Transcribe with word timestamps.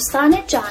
دوستان 0.00 0.38
جان. 0.46 0.62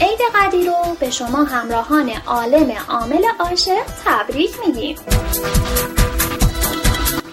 عید 0.00 0.18
غدیر 0.34 0.66
رو 0.66 0.96
به 1.00 1.10
شما 1.10 1.44
همراهان 1.44 2.10
عالم 2.26 2.72
عامل 2.88 3.24
عاشق 3.40 3.84
تبریک 4.04 4.50
میگیم. 4.66 4.96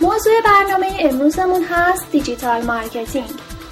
موضوع 0.01 0.33
برنامه 0.45 0.87
امروزمون 0.99 1.63
هست 1.63 2.11
digital 2.11 2.61
marketing. 2.61 3.29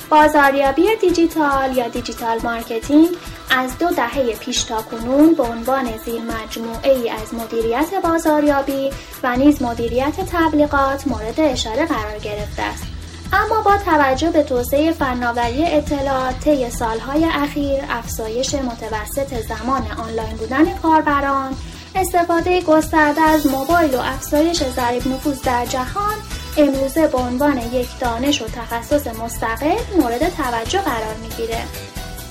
بازاریابی 0.10 0.96
دیجیتال 1.02 1.78
یا 1.78 1.88
digital 1.88 2.40
marketing 2.44 3.10
از 3.50 3.78
دو 3.78 3.90
دهه 3.90 4.36
پیش 4.36 4.64
تا 4.64 4.82
کنون 4.82 5.34
به 5.34 5.44
عنوان 5.44 5.98
زیر 6.06 6.22
مجموعه 6.22 6.92
ای 6.92 7.10
از 7.10 7.34
مدیریت 7.34 7.94
بازاریابی 8.04 8.90
و 9.24 9.36
نیز 9.36 9.62
مدیریت 9.62 10.16
تبلیغات 10.32 11.08
مورد 11.08 11.40
اشاره 11.40 11.86
قرار 11.86 12.20
گرفته 12.20 12.62
است. 12.62 12.93
اما 13.34 13.62
با 13.62 13.78
توجه 13.78 14.32
به 14.32 14.44
توسعه 14.44 14.92
فناوری 14.92 15.66
اطلاعات 15.66 16.40
طی 16.40 16.70
سالهای 16.70 17.26
اخیر 17.26 17.84
افزایش 17.90 18.56
متوسط 18.56 19.48
زمان 19.48 19.82
آنلاین 19.98 20.38
بودن 20.38 20.78
کاربران 20.78 21.56
استفاده 21.96 22.62
گسترده 22.62 23.22
از 23.22 23.48
موبایل 23.48 23.96
و 23.96 24.00
افزایش 24.00 24.64
ضریب 24.64 25.08
نفوذ 25.08 25.42
در 25.42 25.66
جهان 25.66 26.16
امروزه 26.58 27.08
به 27.08 27.18
عنوان 27.18 27.58
یک 27.58 28.00
دانش 28.00 28.42
و 28.42 28.46
تخصص 28.46 29.08
مستقل 29.08 29.78
مورد 30.00 30.30
توجه 30.30 30.80
قرار 30.80 31.16
می‌گیره. 31.22 31.64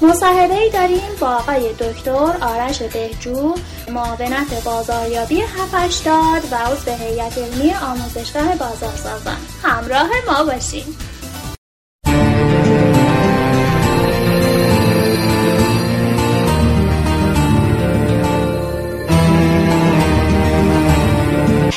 مصاحبه 0.03 0.55
ای 0.55 0.71
داریم 0.71 1.01
با 1.21 1.27
آقای 1.29 1.73
دکتر 1.73 2.37
آرش 2.41 2.83
بهجو 2.83 3.55
معاونت 3.89 4.65
بازاریابی 4.65 5.41
780 5.41 6.15
و 6.53 6.55
عضو 6.55 6.91
هیئت 6.91 7.39
علمی 7.39 7.75
آموزشگاه 7.75 8.57
بازارسازان. 8.57 9.37
همراه 9.63 10.09
ما 10.27 10.45
باشید 10.45 11.13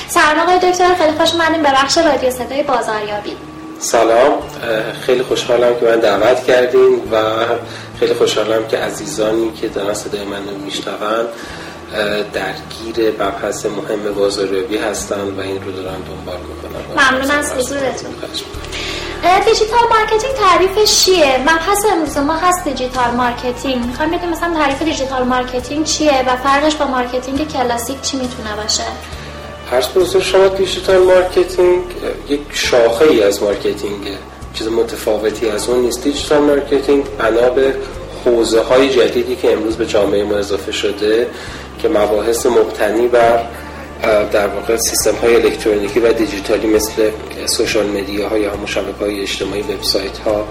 سلام 0.08 0.40
آقای 0.40 0.72
دکتر 0.72 0.96
خیلی 0.96 1.18
خوش 1.18 1.34
اومدیم 1.34 1.64
به 1.64 1.70
بخش 1.70 1.98
رادیو 1.98 2.30
صدای 2.30 2.64
بازاریابی. 2.64 3.38
سلام 3.80 4.34
خیلی 5.02 5.24
خوشحالم 5.24 5.80
که 5.80 5.86
من 5.86 6.00
دعوت 6.00 6.44
کردیم 6.44 7.12
و 7.12 7.16
خیلی 8.00 8.14
خوشحالم 8.14 8.68
که 8.68 8.78
عزیزانی 8.78 9.52
که 9.62 9.68
دارن 9.68 9.94
صدای 9.94 10.24
من 10.24 10.48
رو 10.48 10.58
میشنون 10.58 11.28
درگیر 12.34 13.12
مبحث 13.12 13.66
مهم 13.66 14.14
بازاریابی 14.14 14.78
هستن 14.78 15.36
و 15.38 15.40
این 15.40 15.64
رو 15.64 15.72
دارن 15.72 15.96
دنبال 15.96 16.38
می‌کنن. 16.38 17.12
ممنون 17.12 17.32
از 17.32 17.54
حضورتون. 17.54 18.12
digital 19.46 19.80
marketing 19.90 20.34
تعریفش 20.34 21.06
چیه؟ 21.06 21.38
مبحث 21.38 21.86
امروز 21.92 22.18
ما 22.18 22.34
هست 22.34 22.64
digital 22.64 23.12
marketing. 23.12 23.86
می‌خوام 23.86 24.12
بدونم 24.12 24.32
مثلا 24.32 24.54
تعریف 24.54 24.82
digital 24.82 25.24
marketing 25.24 25.86
چیه 25.86 26.24
و 26.28 26.36
فرقش 26.38 26.76
با 26.76 26.86
marketing 26.86 27.48
کلاسیک 27.54 28.02
چی 28.02 28.18
می‌تونه 28.18 28.56
باشه؟ 28.64 28.84
هر 29.72 29.82
شما 30.22 30.48
digital 30.48 30.98
marketing 30.98 31.84
یک 32.30 32.42
شاخه 32.54 33.06
ای 33.06 33.24
از 33.24 33.44
marketing 33.44 34.04
ه. 34.04 34.18
چیز 34.56 34.68
متفاوتی 34.68 35.50
از 35.50 35.70
اون 35.70 35.82
نیست. 35.82 36.04
digital 36.04 36.42
marketing 36.42 37.04
بنا 37.18 37.50
به 37.50 37.76
حوزه 38.26 38.62
های 38.62 38.90
جدیدی 38.90 39.36
که 39.36 39.54
امروز 39.54 39.76
به 39.76 39.86
جامعه 39.86 40.24
ما 40.24 40.36
اضافه 40.36 40.72
شده 40.72 41.28
که 41.82 41.90
مباحث 41.90 42.46
مبتنی 42.46 43.08
بر 43.08 43.44
در 44.32 44.48
واقع 44.48 44.76
سیستم 44.76 45.16
های 45.16 45.36
الکترونیکی 45.36 46.00
و 46.00 46.14
دیجیتالی 46.14 46.68
مثل 46.68 47.10
social 47.46 47.86
media 47.86 48.30
ها 48.30 48.38
یا 48.38 48.52
شبکه 48.66 48.98
های 49.00 49.22
اجتماعی 49.22 49.62
وبسایت 49.62 50.18
ها 50.18 50.48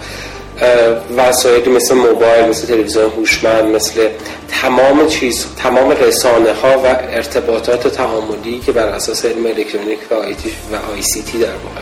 وسایلی 1.17 1.71
مثل 1.71 1.95
موبایل 1.95 2.45
مثل 2.49 2.67
تلویزیون 2.67 3.11
هوشمند 3.11 3.65
مثل 3.65 4.09
تمام 4.49 5.07
چیز 5.07 5.47
تمام 5.57 5.91
رسانه 5.91 6.53
ها 6.53 6.79
و 6.79 6.87
ارتباطات 6.87 7.89
تعاملی 7.89 8.59
که 8.67 8.73
بر 8.73 8.87
اساس 8.89 9.25
علم 9.25 9.47
الکترونیک 9.47 9.99
و 10.11 10.15
IT 10.15 10.53
و 10.73 10.93
ICT 10.93 11.39
در 11.39 11.47
واقع 11.47 11.81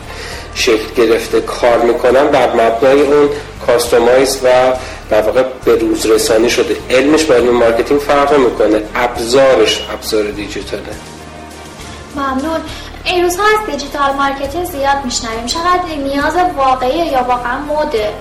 شکل 0.54 0.94
گرفته 0.96 1.40
کار 1.40 1.78
می‌کنن 1.78 2.26
بر 2.26 2.52
مبنای 2.52 3.02
اون 3.02 3.28
customize 3.66 4.40
و 4.44 4.72
در 5.10 5.22
واقع 5.22 5.42
به 5.64 5.76
روز 5.76 6.06
رسانی 6.06 6.50
شده. 6.50 6.76
علمش 6.90 7.24
با 7.24 7.34
علم 7.34 7.50
marketing 7.50 8.00
فرق 8.00 8.38
می‌کنه 8.38 8.82
ابزارش 8.94 9.86
ابزار 9.92 10.24
دیجیتاله. 10.24 10.82
ممنون. 12.16 12.60
این 13.04 13.22
روزها 13.24 13.42
از 13.42 13.70
digital 13.70 14.12
marketing 14.12 14.64
زیاد 14.64 15.04
میشنویم. 15.04 15.46
چقدر 15.46 15.94
نیاز 16.04 16.34
واقعی 16.56 17.06
یا 17.06 17.22
واقعا 17.22 17.58
مده؟ 17.58 18.12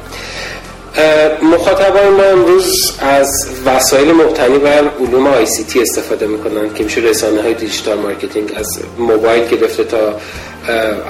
مخاطبان 1.41 2.09
ما 2.09 2.24
امروز 2.24 2.94
از 3.00 3.47
وسایل 3.66 4.12
مبتنی 4.12 4.57
بر 4.57 4.84
علوم 5.00 5.28
ICT 5.27 5.81
استفاده 5.81 6.28
می‌کنن 6.28 6.74
که 6.74 6.84
میشه 6.84 7.02
رسانه 7.02 7.41
های 7.41 7.53
digital 7.53 7.97
marketing 7.97 8.53
از 8.56 8.79
موبایل 8.97 9.47
گرفته 9.47 9.84
تا 9.84 10.19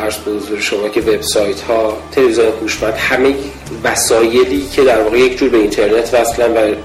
عرض 0.04 0.16
به 0.16 0.32
حضور 0.32 0.60
شما 0.60 0.90
که 0.90 1.02
وبسایت 1.02 1.62
ها 1.62 1.98
تلویزیون 2.12 2.48
هوشمند 2.62 2.94
همه 2.94 3.36
وسایلی 3.84 4.68
که 4.74 4.84
در 4.84 5.02
واقع 5.02 5.18
یک 5.18 5.38
جور 5.38 5.50
به 5.50 5.58
اینترنت 5.58 6.14
وصلن 6.14 6.54
و 6.54 6.76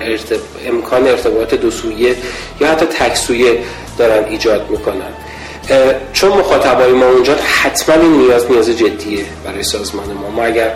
امکان 0.67 1.07
ارتباط 1.07 1.55
دو 1.55 1.71
سویه 1.71 2.17
یا 2.61 2.69
حتی 2.69 2.87
تک 2.87 3.17
سویه 3.17 3.59
دارن 3.99 4.25
ایجاد 4.25 4.71
می‌کنن. 4.71 5.13
چون 6.13 6.31
مخاطبای 6.31 6.93
ما 6.93 7.07
اونجا 7.07 7.35
حتما 7.35 7.95
این 7.95 8.13
نیاز 8.13 8.51
نیاز 8.51 8.71
جدیه 8.71 9.25
برای 9.45 9.63
سازمان 9.63 10.07
ما. 10.07 10.31
ما 10.31 10.43
اگر 10.43 10.71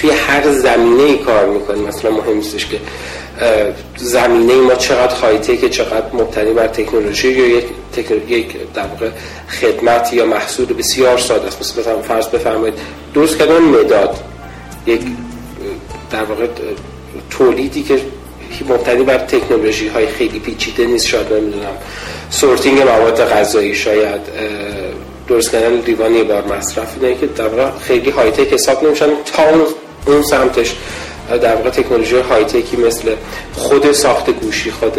توی 0.00 0.10
هر 0.10 0.52
زمینه 0.52 1.02
ای 1.02 1.18
کار 1.18 1.46
می‌کنیم. 1.46 1.84
مثلا 1.84 2.10
مهم 2.10 2.36
نیستش 2.36 2.66
که 2.66 2.80
زمینه 3.96 4.54
ما 4.54 4.74
چقدر 4.74 5.14
هایته 5.14 5.56
که 5.56 5.68
چقدر 5.68 6.06
مبتنی 6.12 6.52
بر 6.52 6.66
تکنولوژی 6.66 7.28
یا 7.28 7.46
یک 7.46 7.64
یک 8.28 8.56
در 8.74 8.82
واقع 8.82 9.10
خدمت 9.60 10.12
یا 10.12 10.26
محصول 10.26 10.66
بسیار 10.66 11.18
ساده 11.18 11.46
است. 11.46 11.78
مثلا 11.78 12.02
فرض 12.02 12.26
بفرمایید 12.26 12.74
درست 13.14 13.38
کردن 13.38 13.58
مداد 13.58 14.16
یک 14.86 15.00
در 16.10 16.24
واقع 16.24 16.46
تولیدی 17.30 17.82
که 17.82 18.00
مبتنی 18.68 19.04
بر 19.04 19.18
تکنولوژی 19.18 19.88
های 19.88 20.06
خیلی 20.06 20.38
پیچیده 20.38 20.86
نیست 20.86 21.06
شاید 21.06 21.32
نمی‌دونم. 21.32 21.76
سورتینگ 22.30 22.82
مواد 22.82 23.20
غذایی 23.20 23.74
شاید 23.74 24.20
درست 25.28 25.52
کردن 25.52 25.72
لیوان 25.86 26.22
بار 26.22 26.44
مصرف 26.44 26.94
اینه 27.00 27.14
که 27.20 27.26
در 27.26 27.48
واقع 27.48 27.78
خیلی 27.78 28.10
های 28.10 28.30
تک 28.30 28.52
حساب 28.52 28.84
نمیشن. 28.84 29.06
تا 29.06 29.42
سمتش 30.22 30.76
در 31.42 31.54
واقع 31.54 31.70
تکنولوژی 31.70 32.16
های 32.16 32.44
تکی 32.44 32.76
مثل 32.76 33.14
خود 33.54 33.92
ساخت 33.92 34.30
گوشی 34.30 34.70
خود 34.70 34.98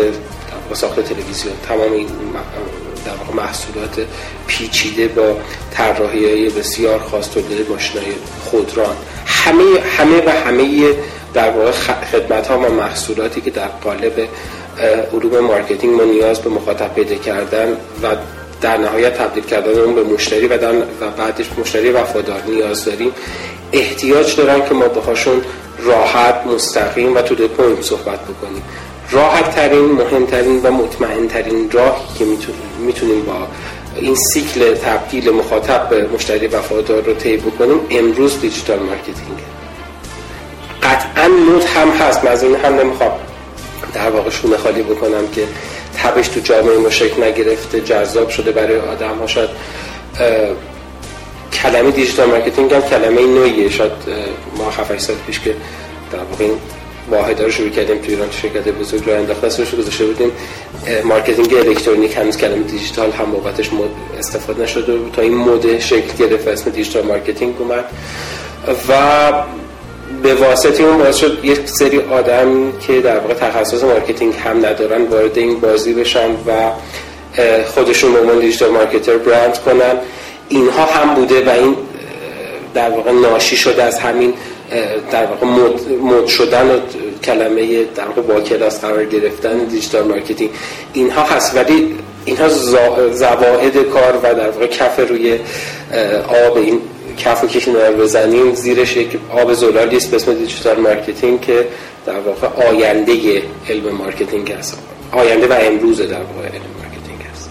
ساخت 0.73 0.99
تلویزیون 0.99 1.53
تمام 1.67 1.93
این 1.93 2.07
در 3.05 3.11
واقع 3.11 3.33
محصولات 3.33 4.07
پیچیده 4.47 5.07
با 5.07 5.35
طراحی 5.71 6.25
های 6.25 6.49
بسیار 6.49 6.99
خاص 6.99 7.29
تولید 7.29 7.69
ماشین 7.69 8.01
های 8.01 8.11
خودران. 8.43 8.95
همه 9.25 9.63
همه 9.97 10.25
و 10.25 10.29
همه 10.29 10.93
در 11.33 11.49
واقع 11.49 11.71
خدمت 12.11 12.47
ها 12.47 12.59
و 12.59 12.69
محصولاتی 12.69 13.41
که 13.41 13.51
در 13.51 13.67
قالب 13.67 14.27
علوم 15.13 15.39
marketing 15.39 15.95
ما 15.95 16.03
نیاز 16.03 16.39
به 16.39 16.49
مخاطب 16.49 16.93
پیدا 16.93 17.15
کردن 17.15 17.69
و 18.03 18.15
در 18.61 18.77
نهایت 18.77 19.17
تبدیل 19.17 19.43
کردن 19.43 19.79
اون 19.79 19.95
به 19.95 20.03
مشتری 20.03 20.47
و, 20.47 20.53
و 20.53 21.11
بعدش 21.17 21.45
مشتری 21.57 21.89
وفادار 21.89 22.41
نیاز 22.47 22.85
داریم. 22.85 23.11
احتیاج 23.71 24.35
دارن 24.35 24.67
که 24.67 24.73
ما 24.73 24.87
باهاشون 24.87 25.41
راحت 25.79 26.47
مستقیم 26.47 27.15
و 27.15 27.21
to 27.21 27.47
point 27.47 27.81
صحبت 27.81 28.19
بکنیم. 28.19 28.63
راحت 29.11 29.55
ترین 29.55 29.85
مهمترین 29.85 30.61
و 30.63 30.71
مطمئن 30.71 31.27
ترین 31.27 31.71
راهی 31.71 32.01
که 32.19 32.25
می‌تونیم 32.79 33.21
با 33.25 33.47
این 33.95 34.15
سیکل 34.15 34.75
تبدیل 34.75 35.29
مخاطب 35.29 35.89
به 35.89 36.07
مشتری 36.07 36.47
وفادار 36.47 37.01
رو 37.01 37.13
طی 37.13 37.37
بکنیم 37.37 37.79
امروز 37.89 38.41
digital 38.41 38.79
marketing. 38.79 39.37
قطعا 40.83 41.27
مد 41.27 41.65
هم 41.65 41.89
هست 41.89 42.25
من 42.25 42.31
از 42.31 42.43
این 42.43 42.55
هم 42.55 42.75
نمی‌خوام 42.75 43.11
در 43.93 44.09
واقع 44.09 44.29
شونه 44.29 44.57
خالی 44.57 44.81
بکنم 44.81 45.27
که 45.35 45.43
تبش 46.03 46.27
تو 46.27 46.39
جامعه 46.39 46.77
ما 46.77 46.89
شکل 46.89 47.23
نگرفته 47.23 47.81
جذاب 47.81 48.29
شده 48.29 48.51
برای 48.51 48.79
آدم 48.79 49.17
ها. 49.19 49.27
شاید 49.27 49.49
کلمه 51.53 51.91
digital 51.91 52.29
marketing 52.29 52.73
هم 52.73 52.81
کلمه 52.81 53.21
نوییه. 53.21 53.69
شاید 53.69 53.91
ما 54.57 54.69
7 54.69 54.97
سال 54.97 55.15
پیش 55.27 55.39
که 55.39 55.55
در 56.11 56.19
واقع 56.19 56.43
این 56.43 56.57
واحد 57.11 57.41
رو 57.41 57.51
شروع 57.51 57.69
کردیم 57.69 57.97
تو 57.97 58.07
ایران 58.07 58.31
شرکت 58.31 58.67
بزرگ 58.67 59.09
رو 59.09 59.15
انداخت 59.15 59.59
رو 59.59 59.77
گذاشته 59.77 60.05
بودیم. 60.05 60.31
marketing 61.03 61.53
الکترونیک 61.53 62.17
هنوز 62.17 62.37
کلمه 62.37 62.63
دیجیتال 62.63 63.11
هم 63.11 63.31
بابتش 63.31 63.69
استفاده 64.19 64.63
نشده 64.63 64.95
بود. 64.95 65.11
تا 65.11 65.21
این 65.21 65.35
مد 65.35 65.79
شکل 65.79 66.17
گرفت 66.19 66.47
اسم 66.47 66.69
digital 66.69 67.05
marketing 67.05 67.55
اومد. 67.59 67.85
و 68.89 68.93
به 70.23 70.33
واسطه 70.33 70.83
اون 70.83 70.97
باعث 70.97 71.17
شد 71.17 71.45
یک 71.45 71.69
سری 71.69 71.99
آدم 71.99 72.71
که 72.87 73.01
در 73.01 73.19
واقع 73.19 73.33
تخصص 73.33 73.83
marketing 73.83 74.33
هم 74.33 74.65
ندارن 74.65 75.01
وارد 75.01 75.37
این 75.37 75.59
بازی 75.59 75.93
بشن 75.93 76.29
و 76.31 76.71
خودشون 77.65 78.13
به 78.13 78.19
عنوان 78.19 78.39
digital 78.39 78.69
marketer 78.69 79.17
brand 79.17 79.59
کنن. 79.59 79.95
اینها 80.49 80.85
هم 80.85 81.15
بوده 81.15 81.45
و 81.45 81.49
این 81.49 81.75
در 82.73 82.89
واقع 82.89 83.11
ناشی 83.11 83.57
شده 83.57 83.83
از 83.83 83.99
همین 83.99 84.33
در 85.11 85.25
واقع 85.25 85.47
مد, 85.47 85.91
مد 86.01 86.27
شدن 86.27 86.67
و 86.67 86.79
کلمه 87.23 87.83
در 87.83 88.05
واقع 88.05 88.21
با 88.21 88.41
کلاس 88.41 88.81
قرار 88.81 89.05
گرفتن 89.05 89.57
digital 89.57 90.07
marketing. 90.07 90.49
اینها 90.93 91.23
هست 91.23 91.55
ولی 91.55 91.95
اینها 92.25 92.49
زوائد 93.11 93.77
کار 93.77 94.19
و 94.23 94.33
در 94.33 94.49
واقع 94.49 94.67
کف 94.67 94.99
روی 95.09 95.39
آب 96.47 96.57
این 96.57 96.81
کف 97.17 97.43
رو 97.43 97.47
کنار 97.47 97.69
بزنیم 97.69 98.53
زیرش 98.53 98.97
یک 98.97 99.19
آب 99.29 99.53
زلالی 99.53 99.97
است 99.97 100.11
به 100.11 100.15
اسم 100.15 100.33
digital 100.33 100.79
marketing 100.79 101.41
که 101.41 101.67
در 102.05 102.19
واقع 102.19 102.69
آینده 102.69 103.43
علم 103.69 103.91
marketing 103.95 104.51
هست. 104.51 104.77
آینده 105.11 105.47
و 105.47 105.55
امروز 105.61 106.01
در 106.01 106.05
واقع 106.05 106.47
علم 106.47 106.69
مارکتینگ 106.77 107.21
هست. 107.33 107.49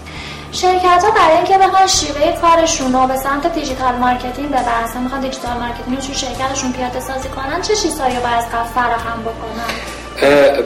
شرکت 0.51 1.03
ها 1.03 1.11
برای 1.11 1.37
اینکه 1.37 1.57
بخوان 1.57 1.87
شیوه 1.87 2.41
کارشون 2.41 2.93
رو 2.93 3.07
به 3.07 3.17
سمت 3.17 3.55
digital 3.55 3.95
marketing 3.95 4.49
ببرن 4.49 5.03
می‌خوان 5.03 5.21
digital 5.21 5.57
marketing 5.57 5.97
رو 5.97 6.13
شرکتشون 6.13 6.71
پیاده 6.71 6.99
سازی 6.99 7.29
کنن 7.29 7.61
چه 7.61 7.75
چیزهایی 7.75 8.15
رو 8.15 8.21
باید 8.21 8.45
فراهم 8.75 9.19
بکنن؟ 9.21 9.69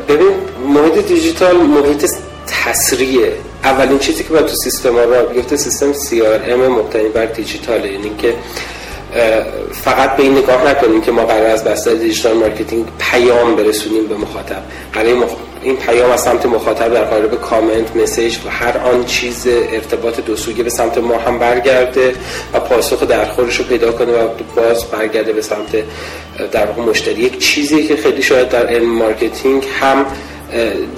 ببین 0.08 0.34
محیط 0.68 1.08
دیجیتال 1.08 1.58
محیط 1.58 2.06
دوسریه 2.48 3.34
اولین 3.64 4.00
چیزی 4.00 4.24
که 4.24 4.30
باید 4.30 4.46
تو 4.46 4.56
سیستم 4.56 4.94
ها 4.96 5.04
را 5.04 5.26
بیفته 5.26 5.58
سیستم 5.58 5.94
CRM 5.94 6.70
مبتنی 6.70 7.10
بر 7.10 7.26
دیجیتاله. 7.26 7.92
یعنی 7.92 8.12
که 8.18 8.36
فقط 9.72 10.16
به 10.16 10.24
این 10.24 10.38
نگاه 10.38 10.70
نکنیم 10.70 11.02
که 11.02 11.12
ما 11.12 11.26
قرار 11.26 11.46
از 11.46 11.64
بستر 11.64 11.94
digital 11.94 12.34
marketing 12.34 12.86
پیام 13.00 13.56
برسونیم 13.56 14.08
به 14.08 14.16
مخاطب. 14.16 14.64
قرار 14.94 15.30
این 15.64 15.78
پیام 15.78 16.12
از 16.12 16.22
سمت 16.22 16.46
مخاطب 16.46 16.94
در 16.94 17.04
قالب 17.04 17.42
comment 17.42 17.96
message 17.96 18.38
و 18.46 18.50
هر 18.50 18.78
آن 18.78 19.06
چیز 19.06 19.48
ارتباط 19.48 20.20
دو 20.20 20.36
سویه 20.36 20.64
به 20.64 20.70
سمت 20.70 20.98
ما 20.98 21.18
هم 21.18 21.40
برگرده 21.40 22.14
و 22.54 22.60
پاسخ 22.60 23.04
درخورش 23.04 23.56
رو 23.56 23.66
پیدا 23.66 23.92
کنه 23.92 24.12
و 24.12 24.28
باز 24.56 24.86
برگرده 24.86 25.34
به 25.34 25.42
سمت 25.42 25.84
در 26.52 26.66
واقع 26.66 26.82
مشتری. 26.82 27.22
یک 27.22 27.40
چیزی 27.40 27.88
که 27.88 27.96
خیلی 27.96 28.22
شاید 28.22 28.50
در 28.50 28.68
علم 28.68 28.90
marketing 28.90 29.66
هم 29.82 30.06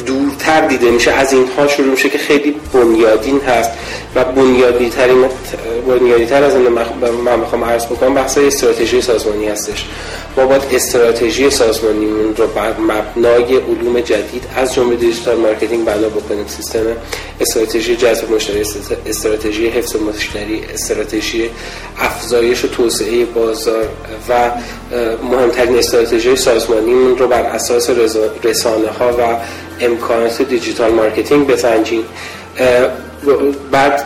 دورتر 0.05 0.67
دیده 0.67 0.91
میشه. 0.91 1.11
از 1.11 1.33
اینها 1.33 1.67
شروع 1.67 1.87
میشه 1.87 2.09
که 2.09 2.17
خیلی 2.17 2.55
بنیادین 2.73 3.41
هست 3.41 3.71
و 4.15 4.23
بنیادی 4.23 4.89
ترین 4.89 5.25
بنیادی 5.87 6.25
تر 6.25 6.43
از 6.43 6.55
این 6.55 6.67
من 7.25 7.39
می‌خوام 7.39 7.63
عرض 7.63 7.85
بکنم 7.85 8.13
بحث 8.13 8.37
استراتژی 8.37 9.01
سازمانی 9.01 9.47
هستش. 9.47 9.85
ما 10.37 10.45
باید 10.45 10.61
استراتژی 10.71 11.49
سازمانیمون 11.49 12.35
رو 12.35 12.47
بر 12.47 12.73
مبنای 12.77 13.57
علوم 13.57 13.99
جدید 13.99 14.43
از 14.55 14.73
جمله 14.73 14.95
digital 14.95 15.37
marketing 15.37 15.85
بنا 15.85 16.09
بکنیم. 16.09 16.47
سیستم 16.47 16.79
استراتژی 17.41 17.95
جذب 17.95 18.31
مشتری 18.31 18.63
استراتژی 19.05 19.67
حفظ 19.67 19.95
مشتری 19.95 20.61
استراتژی 20.73 21.49
افزایش 21.99 22.65
و 22.65 22.67
توسعه 22.67 23.25
بازار 23.25 23.87
و 24.29 24.51
مهمترین 25.23 25.77
استراتژی 25.77 26.35
سازمانیمون 26.35 27.17
رو 27.17 27.27
بر 27.27 27.41
اساس 27.41 27.89
رسانه 28.43 28.87
ها 28.87 29.11
و 29.19 29.37
امکانات 29.79 30.41
digital 30.41 30.91
marketing 30.91 31.47
بسنجیم 31.47 32.05
بعد 33.71 34.03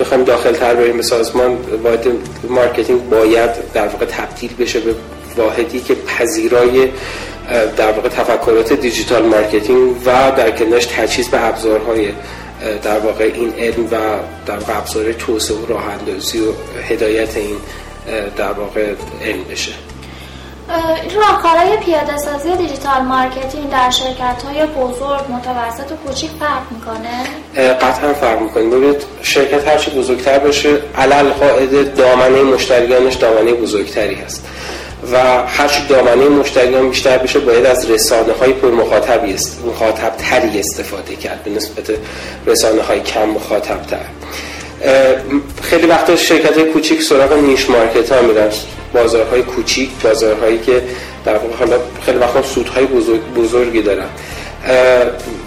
بخوایم 0.00 0.24
داخل 0.24 0.52
تر 0.52 0.74
بریم 0.74 0.96
به 0.96 1.02
سازمان 1.02 1.56
باید 1.82 2.00
marketing 2.48 3.08
باید 3.08 3.50
در 3.74 3.86
واقع 3.86 4.06
تبدیل 4.06 4.50
بشه 4.58 4.80
به 4.80 4.94
واحدی 5.36 5.80
که 5.80 5.94
پذیرای 5.94 6.88
در 7.76 7.92
واقع 7.92 8.08
تفکرات 8.08 8.72
digital 8.72 9.22
marketing 9.22 9.96
و 10.06 10.32
در 10.36 10.50
کنارش 10.50 10.86
تجهیز 10.86 11.28
به 11.28 11.46
ابزارهای 11.46 12.08
در 12.82 12.98
واقع 12.98 13.30
این 13.34 13.52
علم 13.58 13.84
و 13.84 13.98
در 14.46 14.58
واقع 14.58 14.78
ابزار 14.78 15.12
توسعه 15.12 15.56
و 15.56 15.66
راه 15.66 15.84
اندازی 15.88 16.40
و 16.40 16.52
هدایت 16.82 17.36
این 17.36 17.56
در 18.36 18.52
واقع 18.52 18.94
علم 19.24 19.44
بشه. 19.50 19.72
راهکارهای 21.16 21.76
پیاده 21.76 22.16
سازی 22.16 22.56
digital 22.56 23.02
marketing 23.02 23.70
در 23.70 23.90
شرکت 23.90 24.42
های 24.44 24.66
بزرگ 24.66 25.20
متوسط 25.28 25.92
و 25.92 25.96
کوچیک 26.06 26.30
فرق 26.40 26.62
می‌کنه؟ 26.70 27.74
قطعا 27.74 28.12
فرق 28.12 28.40
می‌کنه. 28.40 28.64
ببینید 28.64 29.02
شرکت 29.22 29.68
هرچی 29.68 29.90
بزرگتر 29.90 30.38
باشه 30.38 30.78
علل 30.98 31.28
قاعده 31.28 31.82
دامنه 31.82 32.42
مشتریانش 32.42 33.14
دامنه 33.14 33.52
بزرگتری 33.52 34.14
هست. 34.14 34.46
و 35.12 35.46
هرچی 35.46 35.86
دامنه 35.88 36.28
مشتریان 36.28 36.88
بیشتر 36.88 37.18
بشه 37.18 37.38
باید 37.38 37.66
از 37.66 37.90
رسانه 37.90 38.32
های 38.32 38.52
پر 38.52 38.70
مخاطبی 38.70 39.34
است 39.34 39.64
مخاطب 39.66 40.12
تری 40.16 40.60
استفاده 40.60 41.16
کرد 41.16 41.44
به 41.44 41.50
نسبت 41.50 41.90
رسانه 42.46 42.82
های 42.82 43.00
کم 43.00 43.24
مخاطب 43.24 43.80
تر 43.82 44.04
خیلی 45.62 45.86
وقتا 45.86 46.16
شرکت 46.16 46.58
های 46.58 46.72
کوچیک 46.72 47.02
سراغ 47.02 47.32
نیش 47.32 47.70
مارکت 47.70 48.12
ها 48.12 48.22
میرن. 48.22 48.50
بازارهای 48.92 49.42
کوچیک 49.42 49.90
بازارهایی 50.04 50.58
که 50.58 50.82
در 51.24 51.36
حالا 51.58 51.76
خیلی 52.06 52.18
وقتا 52.18 52.42
سودهای 52.42 52.86
بزرگ 52.86 53.20
بزرگی 53.36 53.82
دارن. 53.82 54.08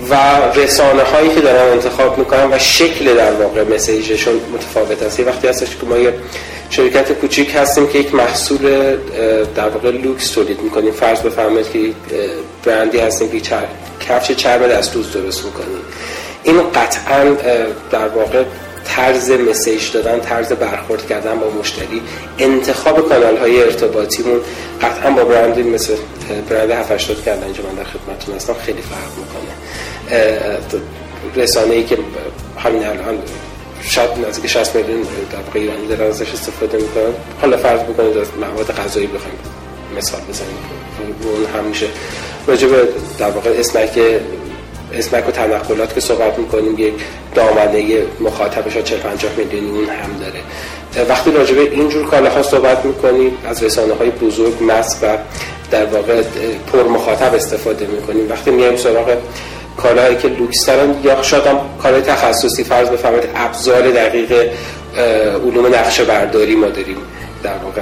و 0.09 0.15
رسانه 0.55 1.03
هایی 1.03 1.29
که 1.29 1.41
دارن 1.41 1.71
انتخاب 1.71 2.17
می‌کنن 2.17 2.53
و 2.53 2.59
شکل 2.59 3.15
در 3.15 3.31
واقع 3.31 3.63
مسیجشون 3.63 4.33
متفاوت 4.53 5.03
است. 5.03 5.19
یه 5.19 5.25
وقتی 5.25 5.47
هستش 5.47 5.69
که 5.69 5.85
ما 5.85 5.97
یه 5.97 6.13
شرکت 6.69 7.11
کوچیک 7.11 7.55
هستیم 7.55 7.87
که 7.87 7.99
یک 7.99 8.15
محصول 8.15 8.95
در 9.55 9.69
واقع 9.69 9.91
لوکس 9.91 10.29
تولید 10.29 10.61
می‌کنیم. 10.61 10.91
فرض 10.91 11.19
بفرمایید 11.19 11.71
که 11.71 11.79
برندی 12.65 12.99
هستیم 12.99 13.31
که 13.31 13.39
چر... 13.39 13.63
کفش 14.09 14.31
چرم 14.31 14.67
دستوز 14.67 15.11
درست 15.11 15.45
می‌کنیم. 15.45 15.79
این 16.43 16.61
قطعا 16.71 17.23
در 17.91 18.07
واقع 18.07 18.43
طرز 18.85 19.31
مسیج 19.31 19.91
دادن 19.91 20.19
طرز 20.19 20.51
برخورد 20.51 21.07
کردن 21.07 21.39
با 21.39 21.49
مشتری 21.49 22.01
انتخاب 22.39 23.09
کانال 23.09 23.37
های 23.37 23.63
ارتباطیمون. 23.63 24.39
قطعا 24.81 25.11
با 25.11 25.23
برندی 25.23 25.63
مثل 25.63 25.95
برند 26.49 26.71
780 26.71 27.23
کردن 27.23 27.43
اینجا 27.43 27.63
من 27.63 27.75
در 27.75 27.83
خدمتتون 27.83 28.35
هستم 28.35 28.53
خیلی 28.53 28.81
فرق 28.81 29.11
می‌کنه. 29.17 29.53
رسانه 31.35 31.73
ای 31.73 31.83
که 31.83 31.97
همین 32.57 32.85
الان 32.85 33.17
شاید 33.81 34.09
نزدیک 34.27 34.47
60 34.47 34.75
میلیون 34.75 35.01
در 35.01 35.37
واقع 35.45 35.59
ایرانی 35.59 35.87
دارن 35.87 36.07
ازش 36.07 36.33
استفاده 36.33 36.77
می‌کنن. 36.77 37.13
حالا 37.41 37.57
فرض 37.57 37.79
بکنید 37.79 38.17
از 38.17 38.27
مواد 38.41 38.71
غذایی 38.71 39.07
بخوایم 39.07 39.37
مثال 39.97 40.21
بزنیم. 40.29 40.57
اون 41.23 41.45
هم 41.55 41.63
میشه 41.63 41.87
راجع 42.47 42.67
به 42.67 42.87
در 43.19 43.31
واقع 43.31 43.49
اسمک 43.49 43.99
اسمک 44.95 45.29
و 45.29 45.31
تنقلات 45.31 45.93
که 45.93 45.99
صحبت 45.99 46.39
می‌کنیم 46.39 46.79
یک 46.79 46.93
دامنه 47.35 48.03
مخاطبش 48.19 48.75
ها 48.75 48.81
40 48.81 48.99
50 48.99 49.31
میلیونی 49.37 49.69
اون 49.69 49.85
هم 49.85 50.19
داره. 50.19 50.39
وقتی 51.09 51.31
راجع 51.31 51.55
به 51.55 51.61
اینجور 51.61 52.05
کالاها 52.05 52.43
صحبت 52.43 52.85
می‌کنیم 52.85 53.37
از 53.45 53.63
رسانه 53.63 53.93
های 53.93 54.09
بزرگ 54.09 54.53
مس 54.61 54.97
و 55.01 55.17
در 55.71 55.85
واقع 55.85 56.21
پر 56.73 56.83
مخاطب 56.83 57.35
استفاده 57.35 57.85
می‌کنیم. 57.85 58.29
وقتی 58.29 58.51
میایم 58.51 58.75
سراغ 58.75 59.17
کالایی 59.77 60.15
که 60.15 60.27
لوکس 60.27 60.65
دارن 60.65 60.95
یا 61.03 61.21
شاید 61.21 61.47
هم 61.47 61.59
کالای 61.83 62.01
تخصصی 62.01 62.63
فرض 62.63 62.89
بفرمایید 62.89 63.29
ابزار 63.35 63.91
دقیق 63.91 64.49
علوم 65.45 65.75
نقشه 65.75 66.03
برداری 66.03 66.55
ما 66.55 66.67
داریم 66.67 66.97
در 67.43 67.57
واقع. 67.57 67.81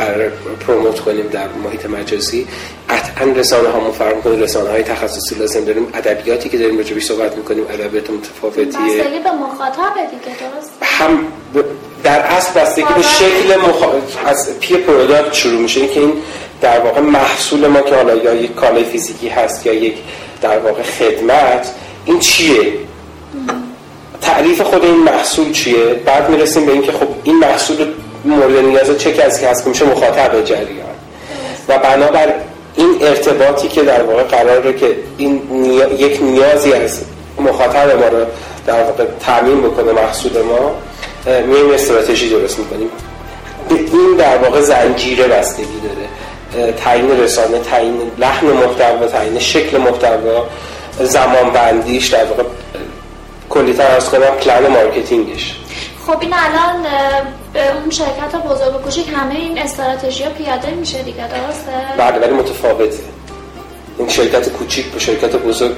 قرار 0.00 0.32
پروموت 0.66 1.00
کنیم 1.00 1.26
در 1.26 1.48
محیط 1.64 1.86
مجازی. 1.86 2.46
قطعا 2.88 3.26
رسانه 3.26 3.68
ها 3.68 3.90
فرق 3.90 4.16
می‌کنه 4.16 4.36
رسانه 4.36 4.70
های 4.70 4.82
تخصصی 4.82 5.34
لازم 5.34 5.64
داریم. 5.64 5.86
ادبیاتی 5.94 6.48
که 6.48 6.58
داریم 6.58 6.76
راجبش 6.76 7.04
صحبت 7.04 7.36
می‌کنیم 7.36 7.64
ادبیات 7.70 8.10
متفاوتیه. 8.10 8.64
بستگی 8.64 9.18
به 9.18 9.30
مخاطب 9.30 9.94
دیگه 10.10 10.36
درست؟ 10.40 10.70
هم 10.82 11.26
در 12.04 12.20
اصل 12.20 12.60
بستگی 12.60 12.94
به 12.96 13.02
شکل 13.02 13.56
مخ... 13.68 13.84
از 14.26 14.58
P 14.60 14.74
product 14.74 15.32
شروع 15.32 15.60
میشه. 15.60 15.88
که 15.88 16.00
این 16.00 16.12
در 16.60 16.80
واقع 16.80 17.00
محصول 17.00 17.66
ما 17.66 17.80
که 17.80 17.94
حالا 17.94 18.14
یا 18.14 18.34
یک 18.34 18.54
کالای 18.54 18.84
فیزیکی 18.84 19.28
هست 19.28 19.66
یا 19.66 19.72
یک 19.72 19.94
در 20.42 20.58
واقع 20.58 20.82
خدمت 20.82 21.70
این 22.04 22.18
چیه؟ 22.18 22.72
تعریف 24.20 24.60
خود 24.60 24.84
این 24.84 24.96
محصول 24.96 25.52
چیه؟ 25.52 25.94
بعد 25.94 26.30
می‌رسیم 26.30 26.66
به 26.66 26.72
اینکه 26.72 26.92
خب 26.92 27.08
این 27.24 27.38
محصول 27.38 27.86
مورد 28.24 28.56
نیاز 28.56 28.98
چه 28.98 29.12
کسی 29.12 29.44
هست 29.44 29.64
که 29.64 29.68
میشه 29.70 29.84
مخاطب 29.84 30.44
جریان؟ 30.44 30.86
و 31.68 31.78
بنابر 31.78 32.34
این 32.76 32.98
ارتباطی 33.00 33.68
که 33.68 33.82
در 33.82 34.02
واقع 34.02 34.22
قراره 34.22 34.72
که 34.72 34.96
این 35.18 35.64
یک 35.98 36.22
نیازی 36.22 36.72
از 36.72 37.00
مخاطب 37.38 38.00
ما 38.00 38.08
رو 38.08 38.26
در 38.66 38.82
واقع 38.84 39.04
تأمین 39.20 39.62
بکنه 39.62 39.92
محصول 39.92 40.32
ما 40.42 40.74
میایم 41.46 41.70
استراتژی 41.74 42.28
درست 42.30 42.58
می‌کنیم. 42.58 42.88
به 43.68 43.74
این 43.74 44.16
در 44.18 44.38
واقع 44.38 44.60
زنجیره 44.60 45.26
بستگی 45.26 45.80
داره. 45.82 46.72
تعیین 46.72 47.20
رسانه 47.20 47.58
تعیین 47.58 48.10
لحن 48.18 48.46
محتوا 48.46 49.06
تعیین 49.06 49.38
شکل 49.38 49.78
محتوا 49.78 50.46
زمان 51.00 51.50
بندیش 51.54 52.08
در 52.08 52.24
واقع 52.24 52.42
کلیتر 53.50 53.90
عرض 53.90 54.08
کنم 54.08 54.20
plan 54.20 54.66
marketing 54.66 55.34
ش. 55.34 55.56
خب 56.06 56.16
این 56.20 56.34
الان 56.34 56.86
به 57.52 57.76
اون 57.76 57.90
شرکت 57.90 58.36
بزرگ 58.48 58.74
و 58.74 58.78
کوچیک 58.78 59.06
همه 59.14 59.34
این 59.34 59.58
استراتژی 59.58 60.24
پیاده 60.24 60.70
میشه 60.70 61.02
دیگه 61.02 61.28
درسته؟ 61.28 61.72
بله 61.98 62.18
ولی 62.18 62.32
متفاوته. 62.32 62.98
این 63.98 64.08
شرکت 64.08 64.48
کوچیک 64.48 64.86
به 64.86 64.98
شرکت 64.98 65.36
بزرگ 65.36 65.72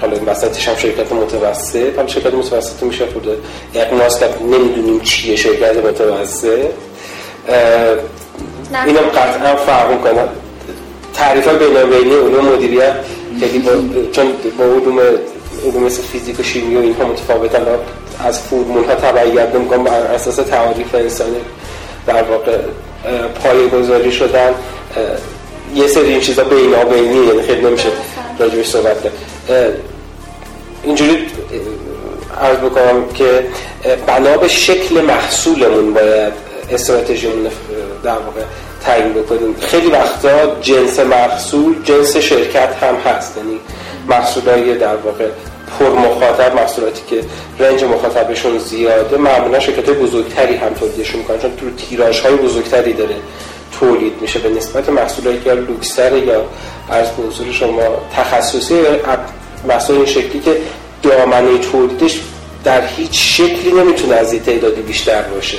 حالا 0.00 0.16
این 0.16 0.24
وسطش 0.24 0.68
هم 0.68 0.76
شرکت 0.76 1.12
متوسط 1.12 1.98
هم 1.98 2.06
شرکت 2.06 2.34
متوسط 2.34 2.82
میشه 2.82 3.06
خورده. 3.06 3.38
اقناس 3.74 4.20
که 4.20 4.28
نمی‌دونیم 4.42 5.00
چیه 5.00 5.36
شرکت 5.36 5.76
متوسط 5.76 6.70
اینم 8.86 9.00
قطعا 9.14 9.56
فرق 9.56 9.90
می‌کنه. 9.90 10.28
تعریف 11.14 11.48
بین‌المللی 11.48 12.14
علوم 12.14 12.44
مدیریت 12.44 12.94
با 13.64 13.72
چون 14.12 14.32
با 14.58 14.64
علوم 14.64 15.00
علوم 15.64 15.82
مثل 15.82 16.02
فیزیک 16.02 16.40
و 16.40 16.42
شیمی 16.42 16.76
و 16.76 16.80
اینها 16.80 17.04
متفاوتن. 17.04 17.66
از 18.18 18.40
فرمول 18.40 18.84
ها 18.84 18.94
تبعیت 18.94 19.54
نمی‌کنم 19.54 19.84
بر 19.84 20.00
اساس 20.00 20.36
تعاریف 20.36 20.94
انسانی 20.94 21.36
در 22.06 22.22
واقع 22.22 22.58
پایه 23.42 23.68
گذاری 23.68 24.12
شدن. 24.12 24.54
یه 25.74 25.86
سری 25.86 26.08
این 26.08 26.20
چیزا 26.20 26.44
بینابینی 26.44 27.26
یعنی 27.26 27.42
خیلی 27.42 27.60
نمیشه 27.60 27.88
راجبش 28.38 28.66
صحبت 28.66 28.96
کرد. 29.02 29.12
اینجوری 30.82 31.26
عرض 32.42 32.58
بکنم 32.58 33.08
که 33.14 33.46
بنا 34.06 34.36
به 34.36 34.48
شکل 34.48 35.00
محصولمون 35.00 35.94
باید 35.94 36.32
استراتژیمون 36.70 37.46
در 38.04 38.10
واقع 38.10 38.40
تعیین 38.84 39.12
بکنیم. 39.12 39.56
خیلی 39.60 39.86
وقتا 39.86 40.60
جنس 40.60 40.98
محصول 40.98 41.74
جنس 41.84 42.16
شرکت 42.16 42.74
هم 42.82 42.94
هست. 42.94 43.36
یعنی 43.36 43.60
محصولای 44.08 44.74
در 44.78 44.96
واقع 44.96 45.28
پر 45.78 45.90
مخاطب 45.90 46.54
محصولاتی 46.54 47.02
که 47.10 47.24
range 47.58 47.84
مخاطبشون 47.84 48.58
زیاده 48.58 49.16
معمولا 49.16 49.60
شرکت 49.60 49.90
بزرگتری 49.90 50.54
هم 50.54 50.74
تولیدشون 50.74 51.20
می‌کنن 51.20 51.38
چون 51.38 51.56
تو 51.56 51.70
تیراژ 51.70 52.20
های 52.20 52.36
بزرگتری 52.36 52.92
داره 52.92 53.16
تولید 53.80 54.12
میشه. 54.20 54.38
به 54.38 54.48
نسبت 54.48 54.88
محصولاتی 54.88 55.40
که 55.44 55.52
لوکس‌تر 55.52 56.16
یا 56.16 56.42
عرض 56.90 57.06
حضور 57.18 57.52
شما 57.52 57.82
تخصصی 58.16 58.74
محصول 59.68 59.96
این 59.96 60.06
شکلی 60.06 60.40
که 60.40 60.56
دامنه 61.02 61.58
تولیدش 61.58 62.20
در 62.64 62.86
هیچ 62.86 63.40
شکلی 63.40 63.72
نمی‌تونه 63.72 64.14
از 64.14 64.34
تعدادی 64.34 64.82
بیشتر 64.82 65.22
باشه. 65.22 65.58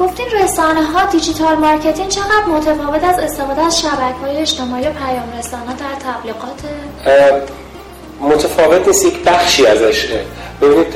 گفتین 0.00 0.26
رسانه 0.44 0.82
ها 0.82 1.10
digital 1.10 1.54
marketing 1.56 2.08
چقدر 2.08 2.44
متفاوت 2.48 3.04
از 3.04 3.18
استفاده 3.18 3.62
از 3.62 3.80
شبکه 3.80 4.18
های 4.22 4.36
اجتماعی 4.36 4.86
و 4.86 4.90
پیام 4.90 5.32
رسان‌ها 5.38 5.74
در 5.78 6.12
تبلیغات؟ 6.12 6.60
متفاوت 8.20 8.86
نیست 8.86 9.04
یک 9.04 9.24
بخشی 9.24 9.66
ازش. 9.66 10.06
ببینید 10.62 10.94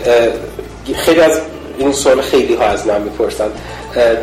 خیلی 0.97 1.21
از 1.21 1.41
این 1.79 1.93
سوال 1.93 2.21
خیلی 2.21 2.55
ها 2.55 2.65
از 2.65 2.87
من 2.87 3.01
می‌پرسن. 3.01 3.49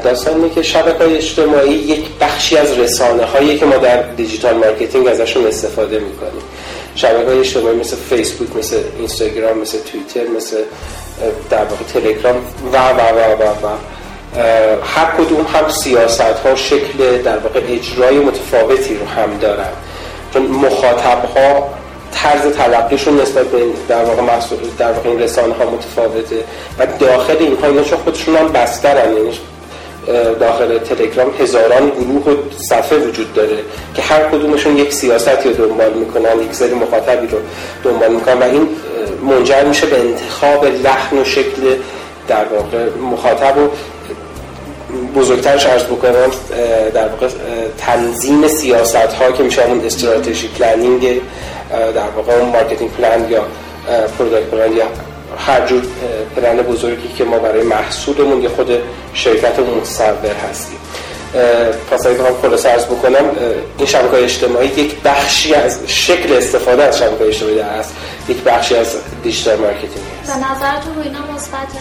داستان 0.03 0.35
اینه 0.35 0.49
که 0.49 0.63
شبکه 0.63 1.03
های 1.03 1.17
اجتماعی 1.17 1.73
یک 1.73 2.05
بخشی 2.21 2.57
از 2.57 2.77
رسانه 2.77 3.25
هایی 3.25 3.57
که 3.59 3.65
ما 3.65 3.77
در 3.77 4.01
digital 4.01 4.57
marketing 4.57 5.07
ازشون 5.07 5.47
استفاده 5.47 5.99
می‌کنیم. 5.99 6.41
شبکه 6.95 7.25
های 7.25 7.39
اجتماعی 7.39 7.75
مثل 7.75 7.95
فیسبوک 7.95 8.55
مثل 8.55 8.77
اینستاگرام 8.97 9.57
مثل 9.57 9.77
توییتر 9.91 10.31
مثل 10.37 10.57
در 11.49 11.63
واقع 11.63 11.83
تلگرام 11.93 12.35
و 12.73 12.77
و 12.77 12.99
و 12.99 13.43
و 13.43 13.67
و. 13.67 13.98
هر 14.83 15.05
کدوم 15.17 15.45
هم 15.53 15.69
سیاست 15.69 16.21
ها 16.21 16.55
شکل 16.55 17.21
در 17.23 17.37
واقع 17.37 17.61
اجرای 17.67 18.19
متفاوتی 18.19 18.97
رو 18.97 19.05
هم 19.05 19.37
دارن. 19.37 19.69
چون 20.33 20.41
مخاطب 20.41 21.25
ها 21.35 21.69
طرز 22.11 22.53
تلقیشون 22.53 23.21
نسبت 23.21 23.45
به 23.45 23.63
در 23.89 24.03
واقع 24.03 24.21
محصول 24.21 24.57
در 24.77 24.91
واقع 24.91 25.09
این 25.09 25.19
رسانه 25.19 25.53
ها 25.53 25.65
متفاوته 25.65 26.43
و 26.79 26.87
داخل 26.99 27.35
اینها 27.39 27.67
اینا 27.67 27.83
چون 27.83 27.97
خودشون 27.97 28.35
هم 28.35 28.51
بسترن. 28.51 29.13
یعنی 29.13 29.31
داخل 30.39 30.77
تلگرام 30.77 31.31
هزاران 31.39 31.89
گروه 31.89 32.33
و 32.33 32.35
صفحه 32.57 32.97
وجود 32.97 33.33
داره 33.33 33.57
که 33.95 34.01
هر 34.01 34.19
کدومشون 34.23 34.77
یک 34.77 34.93
سیاستی 34.93 35.49
رو 35.49 35.67
دنبال 35.67 35.93
می‌کنن 35.93 36.41
یک 36.41 36.53
سری 36.53 36.73
مخاطبی 36.73 37.27
رو 37.27 37.37
دنبال 37.83 38.11
می‌کنن 38.11 38.37
و 38.37 38.43
این 38.43 38.67
منجر 39.29 39.63
میشه 39.63 39.87
به 39.87 39.99
انتخاب 39.99 40.65
لحن 40.65 41.17
و 41.17 41.23
شکل 41.23 41.75
در 42.27 42.45
واقع 42.45 42.85
مخاطب 43.11 43.57
و 43.57 43.69
بزرگترش 45.15 45.65
عرض 45.65 45.83
بکنم 45.83 46.31
در 46.93 47.07
واقع 47.07 47.27
تنظیم 47.77 48.47
سیاست 48.47 48.95
ها 48.95 49.31
که 49.31 49.43
میشه 49.43 49.63
همون 49.63 49.85
strategy 49.85 50.47
planning 50.47 51.21
در 51.95 52.09
واقع 52.15 52.33
اون 52.33 52.49
marketing 52.49 52.91
plan 52.91 53.29
یا 53.29 53.45
product 54.17 54.45
plan 54.45 54.77
یا 54.77 54.85
هر 55.37 55.65
جور 55.65 55.83
پلن 56.35 56.57
بزرگی 56.57 57.07
که 57.17 57.23
ما 57.23 57.39
برای 57.39 57.63
محصولمون 57.63 58.41
یا 58.41 58.49
خود 58.49 58.71
شرکت 59.13 59.59
متصور 59.59 60.35
هستیم. 60.49 60.79
پس 61.91 62.05
اگه 62.05 62.17
بخوام 62.17 62.41
خلاصه 62.41 62.69
عرض 62.69 62.85
بکنم 62.85 63.25
این 63.77 63.87
شبکه 63.87 64.23
اجتماعی 64.23 64.67
یک 64.67 65.01
بخشی 65.01 65.53
از 65.53 65.79
شکل 65.87 66.33
استفاده 66.33 66.83
از 66.83 66.99
شبکه 66.99 67.25
اجتماعی 67.25 67.59
هست 67.59 67.93
یک 68.29 68.37
بخشی 68.37 68.75
از 68.75 68.95
digital 69.23 69.55
marketing 69.55 69.91
هست 70.23 70.33
به 70.33 70.39
نظرتون 70.39 70.95
رو 70.95 71.01
اینا 71.01 71.19
مثبته 71.35 71.79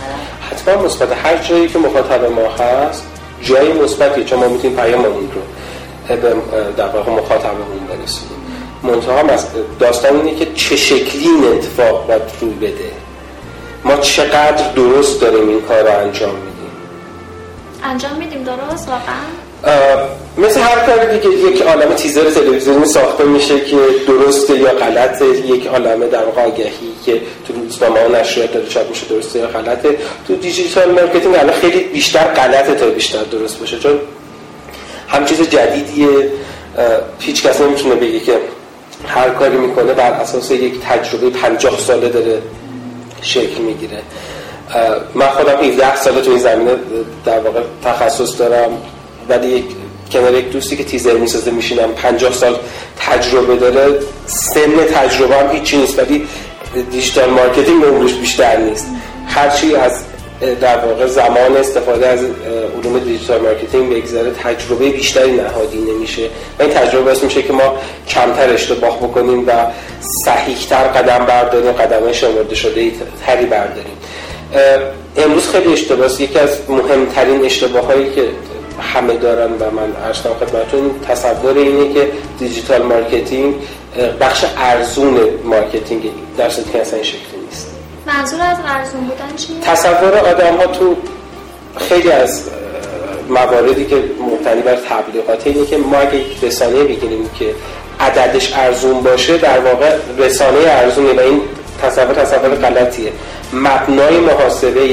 حتما 0.51 0.85
مثبت. 0.85 1.09
هر 1.25 1.37
جایی 1.37 1.69
که 1.69 1.79
مخاطب 1.79 2.25
ما 2.25 2.65
هست 2.65 3.03
جایی 3.43 3.73
مثبتی 3.73 4.25
چون 4.25 4.39
ما 4.39 4.49
می‌تونیم 4.49 4.77
پیاممون 4.77 5.31
رو 5.35 5.43
در 6.77 6.89
واقع 6.89 7.13
مخاطبمون 7.13 7.87
برسونیم. 7.89 8.39
منتها 8.83 9.23
داستان 9.81 10.17
اینه 10.17 10.39
که 10.39 10.47
چه 10.55 10.77
شکلی 10.77 11.25
این 11.25 11.45
اتفاق 11.45 12.07
باید 12.07 12.23
روی 12.41 12.55
بده. 12.55 12.91
ما 13.85 13.97
چقدر 13.97 14.73
درست 14.77 15.21
داریم 15.21 15.49
این 15.49 15.61
کار 15.61 15.83
رو 15.83 15.99
انجام 15.99 16.35
میدیم 16.35 16.48
انجام 17.85 18.13
میدیم 18.19 18.45
درست؟ 18.45 18.89
واقعا؟ 18.89 19.23
مثل 20.39 20.61
هر 20.61 20.87
کاری 20.87 21.19
دیگه 21.19 21.51
یک 21.51 21.63
عالم 21.63 21.95
تیزر 21.95 22.31
تلویزیونی 22.31 22.87
ساخته 22.87 23.25
میشه 23.25 23.61
که 23.61 23.77
درسته 24.07 24.55
یا 24.55 24.71
غلطه. 24.71 25.27
یک 25.27 25.67
عالمه 25.67 26.07
در 26.07 26.25
واقع 26.25 26.43
آگهی 26.43 26.93
که 27.07 27.21
تو 27.47 27.53
روزنامه 27.53 28.01
ها 28.01 28.07
نشریات 28.07 28.53
داره 28.53 28.67
چاپ 28.67 28.89
میشه 28.89 29.07
درسته 29.07 29.39
یا 29.39 29.47
غلطه. 29.47 29.99
تو 30.27 30.37
digital 30.37 30.91
marketing 30.91 31.35
الان 31.35 31.53
خیلی 31.53 31.81
بیشتر 31.85 32.25
غلطه 32.25 32.75
تا 32.75 32.87
بیشتر 32.87 33.23
درست 33.23 33.59
باشه. 33.59 33.79
چون 33.79 33.99
هم 35.09 35.25
چیز 35.25 35.41
جدیدیه. 35.41 36.31
هیچ 37.21 37.43
کس 37.43 37.61
نمی‌تونه 37.61 37.95
بگه 37.95 38.21
که 38.21 38.39
هر 39.07 39.31
کاری 39.31 39.57
می‌کنه 39.57 39.93
بر 39.93 40.11
اساس 40.11 40.51
یک 40.51 40.81
تجربه 40.81 41.31
50 41.31 41.81
ساله 41.81 42.09
داره 42.09 42.43
شکل 43.23 43.63
می‌گیره. 43.63 44.03
من 45.15 45.27
خودم 45.27 45.57
17 45.65 45.97
ساله 45.97 46.21
تو 46.21 46.31
این 46.31 46.41
زمینه 46.41 46.71
در 47.25 47.41
واقع 47.41 47.61
تخصص 47.85 48.39
دارم 48.39 48.71
ولی 49.29 49.49
یک 49.49 49.65
کنار 50.13 50.35
یک 50.35 50.51
دوستی 50.51 50.77
که 50.77 50.85
تیزر 50.85 51.13
می‌سازه 51.13 51.51
میشینم. 51.51 51.93
50 51.93 52.33
سال 52.33 52.57
تجربه 52.99 53.57
داره. 53.57 53.99
سن 54.27 54.85
تجربه 54.95 55.37
هم 55.37 55.51
هیچی 55.51 55.77
نیست 55.77 55.99
ولی 55.99 56.27
digital 56.91 57.31
marketing 57.31 57.85
عمرش 57.85 58.15
بیشتر 58.15 58.57
نیست. 58.57 58.87
هرچی 59.27 59.77
از 59.77 59.93
در 60.61 60.79
واقع 60.79 61.07
زمان 61.07 61.57
استفاده 61.57 62.07
از 62.07 62.21
علوم 62.85 62.99
digital 62.99 63.41
marketing 63.41 63.95
بگذره 63.95 64.31
تجربه 64.31 64.91
بیشتری 64.91 65.33
نهادینه 65.33 65.79
میشه. 65.79 66.27
و 66.59 66.63
این 66.63 66.71
تجربه 66.71 67.05
باعث 67.05 67.23
میشه 67.23 67.43
که 67.43 67.53
ما 67.53 67.79
کمتر 68.09 68.53
اشتباه 68.53 68.97
بکنیم 68.97 69.49
و 69.49 69.53
صحیحتر 70.25 70.85
قدم 70.85 71.27
برداریم 71.27 71.73
قدم 71.73 72.13
شمرده 72.13 72.55
شده 72.55 72.93
تری 73.27 73.47
برداریم. 73.47 73.98
امروز 75.17 75.49
خیلی 75.49 75.73
اشتباه 75.73 76.23
یکی 76.23 76.39
از 76.39 76.59
مهمترین 76.69 77.45
اشتباه 77.45 77.87
هایی 77.87 78.11
که 78.11 78.29
همه 78.81 79.15
دارن 79.15 79.53
و 79.53 79.71
من 79.71 80.07
عرض 80.07 80.16
کردم 80.16 80.31
خدمتتون 80.35 81.01
تصور 81.09 81.57
اینه 81.57 81.95
که 81.95 82.09
digital 82.39 82.83
marketing 82.83 83.55
بخش 84.21 84.45
ارزون 84.57 85.19
marketing 85.45 86.03
در 86.39 86.49
صورتی 86.49 86.73
که 86.73 86.81
اصلا 86.81 86.95
این 86.95 87.05
شکلی 87.05 87.41
نیست. 87.47 87.71
منظور 88.07 88.41
از 88.41 88.57
ارزون 88.67 89.01
بودن 89.01 89.37
چیه؟ 89.37 89.57
تصور 89.63 90.15
آدم 90.15 90.57
ها 90.57 90.67
تو 90.67 90.97
خیلی 91.77 92.11
از 92.11 92.45
مواردی 93.29 93.85
که 93.85 93.97
مبتنی 93.97 94.63
بر 94.63 94.77
تبلیغات 94.77 95.47
اینه 95.47 95.67
که 95.67 95.77
ما 95.77 95.97
اگه 95.99 96.25
رسانه 96.43 96.85
بگیریم 96.85 97.31
که 97.39 97.55
عددش 98.01 98.53
ارزون 98.57 99.03
باشه 99.03 99.39
در 99.39 99.59
واقع 99.59 99.97
رسانه 100.19 100.59
ارزونه 100.67 101.13
و 101.13 101.21
این 101.21 101.41
تصور 101.83 102.15
تصور 102.15 102.49
غلطیه. 102.49 103.13
مبنای 103.53 104.17
محاسبه 104.17 104.89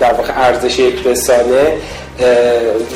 در 0.00 0.12
واقع 0.12 0.32
ارزش 0.36 0.78
یک 0.78 1.06
رسانه 1.06 1.78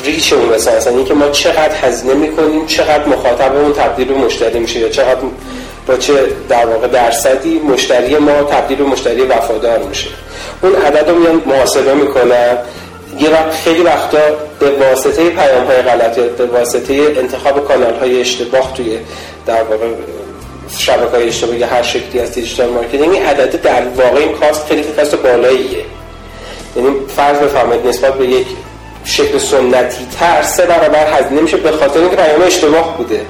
reach 0.04 0.32
اون 0.32 0.52
رسانه 0.52 0.76
است 0.76 0.88
که 1.08 1.14
ما 1.14 1.28
چقدر 1.28 1.74
هزینه 1.82 2.14
می‌کنیم 2.14 2.66
چقدر 2.66 3.06
مخاطبمون 3.06 3.72
تبدیل 3.72 4.08
به 4.08 4.14
مشتری 4.14 4.58
میشه 4.58 4.78
یا 4.78 4.88
چقدر 4.88 5.20
با 5.86 5.96
چه 5.96 6.12
در 6.48 6.66
واقع 6.66 6.86
درصدی 6.86 7.58
مشتری 7.58 8.16
ما 8.16 8.32
تبدیل 8.32 8.78
به 8.78 8.84
مشتری 8.84 9.22
وفادار 9.22 9.78
میشه. 9.78 10.08
اون 10.62 10.76
عدد 10.76 11.08
رو 11.08 11.18
میان 11.18 11.42
محاسبه 11.46 11.94
می‌کنن. 11.94 12.58
یه 13.18 13.30
وقت 13.30 13.50
خیلی 13.64 13.82
وقتا 13.82 14.18
به 14.60 14.70
واسطه 14.70 15.30
پیام 15.30 15.66
های 15.66 15.76
غلط 15.76 16.18
یا 16.18 16.24
به 16.24 16.46
واسطه 16.46 17.14
انتخاب 17.16 17.68
کانال 17.68 17.94
های 17.94 18.20
اشتباه 18.20 18.72
توی 18.76 18.98
در 19.46 19.62
واقع 19.62 19.86
شبکه 20.78 21.16
های 21.16 21.28
اشتباه 21.28 21.56
یا 21.56 21.66
هر 21.66 21.82
شکلی 21.82 22.20
از 22.20 22.32
digital 22.32 22.70
marketing 22.70 23.12
این 23.12 23.22
عدد 23.22 23.62
در 23.62 23.82
واقع 23.88 24.18
این 24.18 24.32
cost 24.32 24.66
خیلی 24.66 24.82
cost 24.82 25.16
بالاییه. 25.16 25.84
یعنی 26.76 26.88
فرض 27.16 27.38
بفرمایید 27.38 27.86
نسبت 27.86 28.14
به 28.14 28.26
یک 28.26 28.46
شکل 29.04 29.38
سنتی 29.38 30.06
تر 30.18 30.42
سه 30.42 30.66
برابر 30.66 31.12
هزینه 31.12 31.40
میشه 31.40 31.56
به 31.56 31.72
خاطر 31.72 32.00
اینکه 32.00 32.16
پیام 32.16 32.42
اشتباه 32.42 32.96
بوده 32.96 33.20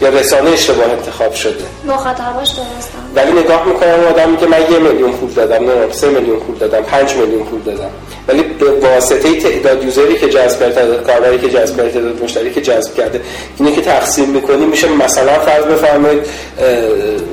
یا 0.00 0.08
رسانه 0.08 0.50
اشتباه 0.50 0.90
انتخاب 0.90 1.34
شده. 1.34 1.64
مخاطباش 1.86 2.48
درستن 2.48 2.98
ولی 3.14 3.32
نگاه 3.32 3.64
می‌کنم 3.64 4.04
آدمی 4.08 4.36
که 4.36 4.46
من 4.46 4.60
یه 4.60 4.78
میلیون 4.78 5.12
پول 5.12 5.30
دادم 5.30 5.64
نه 5.64 5.92
سه 5.92 6.08
میلیون 6.08 6.40
پول 6.40 6.56
دادم 6.56 6.82
پنج 6.82 7.14
میلیون 7.14 7.44
پول 7.44 7.60
دادم. 7.60 7.90
ولی 8.28 8.42
به 8.42 8.70
واسطه 8.70 9.40
تعداد 9.40 9.84
یوزری 9.84 10.18
که 10.18 10.28
جذب 10.28 10.60
کرده 10.60 10.74
تعداد 10.74 11.06
کاربری 11.06 11.38
که 11.38 11.48
جذب 11.48 11.76
کرده 11.76 11.90
تعداد 11.90 12.22
مشتری 12.22 12.50
که 12.50 12.60
جذب 12.60 12.94
کرده 12.94 13.20
اینه 13.58 13.72
که 13.72 13.80
تقسیم 13.80 14.28
می‌کنیم. 14.28 14.68
میشه 14.68 14.88
مثلا 14.88 15.32
فرض 15.38 15.64
بفرمایید 15.64 16.26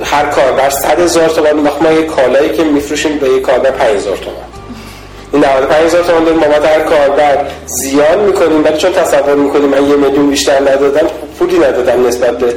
هر 0.04 0.26
کاربر 0.26 0.70
100 0.70 1.00
هزار 1.00 1.30
تومان 1.30 1.70
ما 1.82 1.92
یه 1.92 2.04
کالایی 2.04 2.50
که 2.50 2.64
میفروشیم 2.64 3.18
به 3.18 3.30
یه 3.30 3.40
کاربر 3.40 3.72
5000 3.72 4.18
تومان. 4.18 4.38
این 5.34 5.44
95 5.46 5.86
هزار 5.86 6.04
تومان 6.04 6.24
داریم. 6.24 6.40
بابت 6.40 6.66
هر 6.66 6.80
کاربر 6.80 7.46
زیان 7.66 8.20
می‌کنیم 8.20 8.64
ولی 8.64 8.78
چون 8.78 8.92
تصور 8.94 9.36
می‌کنیم 9.36 9.70
من 9.70 9.90
یه 9.90 9.96
میلیون 9.96 10.30
بیشتر 10.30 10.62
ندادم 10.62 11.08
پولی 11.40 11.58
ندادم 11.58 12.08
نسبت 12.08 12.38
به 12.38 12.54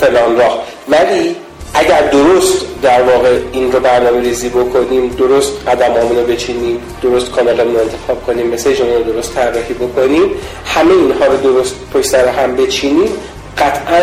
فلان 0.00 0.38
راه. 0.38 0.62
ولی 0.88 1.36
اگر 1.74 2.02
درست 2.10 2.64
در 2.82 3.02
واقع 3.02 3.38
این 3.52 3.72
رو 3.72 3.80
برنامه 3.80 4.20
ریزی 4.20 4.48
بکنیم 4.48 5.08
درست 5.08 5.52
قدم 5.68 6.08
رو 6.08 6.26
بچینیم 6.26 6.80
درست 7.02 7.30
کانال 7.30 7.60
رو 7.60 7.80
انتخاب 7.80 8.26
کنیم 8.26 8.46
مسیج 8.54 8.80
رو 8.80 9.02
درست 9.12 9.34
طراحی 9.34 9.74
بکنیم 9.74 10.30
همه 10.64 10.92
اینها 10.92 11.26
رو 11.26 11.36
درست 11.36 11.74
پشت 11.94 12.06
سر 12.06 12.28
هم 12.28 12.56
بچینیم 12.56 13.12
قطعا 13.58 14.02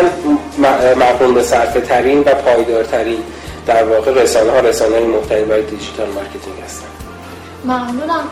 مقوم 0.96 1.34
به 1.34 1.42
صرفه 1.42 1.80
ترین 1.80 2.20
و 2.20 2.34
پایدارترین 2.34 3.18
در 3.66 3.84
واقع 3.84 4.22
رسانه 4.22 4.50
ها 4.50 4.60
رسانه 4.60 5.00
مختلف 5.00 5.44
برای 5.44 5.62
digital 5.62 6.06
marketing 6.08 6.56
هستن. 6.64 6.86
ممنونم. 7.64 8.28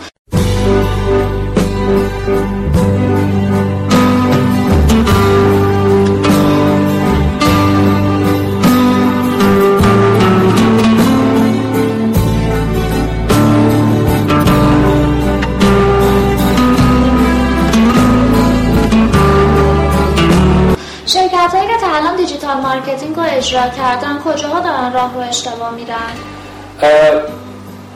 الان 21.95 22.17
digital 22.17 22.57
marketing 22.57 23.17
رو 23.17 23.23
اجرا 23.23 23.61
کردن 23.61 24.19
کجاها 24.25 24.61
دارن 24.61 24.93
راه 24.93 25.15
رو 25.15 25.21
اشتباه 25.21 25.75
میرن؟ 25.75 26.11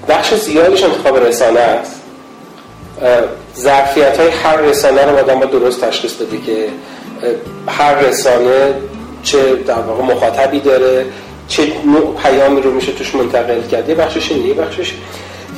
بخش 0.09 0.35
زیادیش 0.35 0.83
انتخاب 0.83 1.17
رسانه 1.17 1.61
است 1.61 2.01
ظرفیت 3.57 4.21
های 4.21 4.29
هر 4.29 4.57
رسانه 4.57 5.05
رو 5.05 5.19
آدم 5.19 5.41
با 5.41 5.47
درست 5.47 5.85
تشخیص 5.85 6.15
بده 6.15 6.39
که 6.39 6.69
هر 7.67 7.95
رسانه 7.95 8.75
چه 9.23 9.57
در 9.57 9.75
واقع 9.75 10.03
مخاطبی 10.03 10.61
داره 10.61 11.07
چه 11.49 11.63
نوع 11.87 12.17
پیامی 12.23 12.61
رو 12.61 12.71
میشه 12.71 12.93
توش 12.93 13.15
منتقل 13.15 13.63
کرد 13.63 13.89
یه 13.89 13.95
بخشش 13.95 14.31
یه 14.31 14.55
بخشش 14.55 14.95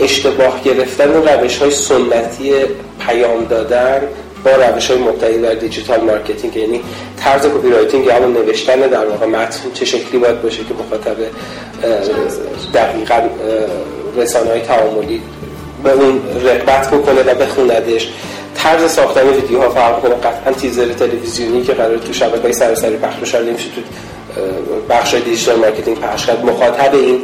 اشتباه 0.00 0.62
گرفتن 0.62 1.12
روش 1.12 1.58
های 1.58 1.70
سنتی 1.70 2.52
پیام 3.06 3.44
دادن 3.44 4.00
با 4.44 4.50
روش 4.50 4.90
های 4.90 5.00
مبتنی 5.00 5.38
در 5.38 5.54
digital 5.54 6.00
marketing 6.00 6.56
یعنی 6.56 6.80
طرز 7.16 7.46
copywriting 7.46 8.06
یا 8.06 8.14
همون 8.14 8.32
نوشتن 8.32 8.80
در 8.80 9.06
واقع 9.06 9.26
متن 9.26 9.70
چه 9.74 9.84
شکلی 9.84 10.18
باید 10.18 10.42
باشه 10.42 10.58
که 10.58 10.74
مخاطب 10.74 11.16
دقیقا 12.74 13.22
رسانه 14.16 14.50
های 14.50 14.60
تعاملی 14.60 15.22
به 15.84 15.92
اون 15.92 16.20
رغبت 16.44 16.90
بکنه 16.90 17.22
و 17.22 17.34
بخوندش. 17.34 18.08
طرز 18.54 18.90
ساختن 18.90 19.28
ویدیوها 19.28 19.70
فرق 19.70 20.00
کنه 20.00 20.14
قطعا 20.14 20.52
تیزر 20.52 20.92
تلویزیونی 20.92 21.62
که 21.62 21.72
قرار 21.72 21.96
تو 21.96 22.12
شبکه 22.12 22.42
های 22.42 22.52
سراسری 22.52 22.96
پخش 22.96 23.16
بشه 23.16 23.42
نمیشه 23.42 23.64
تو 23.74 23.80
بخش 24.90 25.14
digital 25.14 25.56
marketing 25.56 26.00
پخش 26.00 26.26
کرد. 26.26 26.44
مخاطب 26.44 26.94
این 26.94 27.20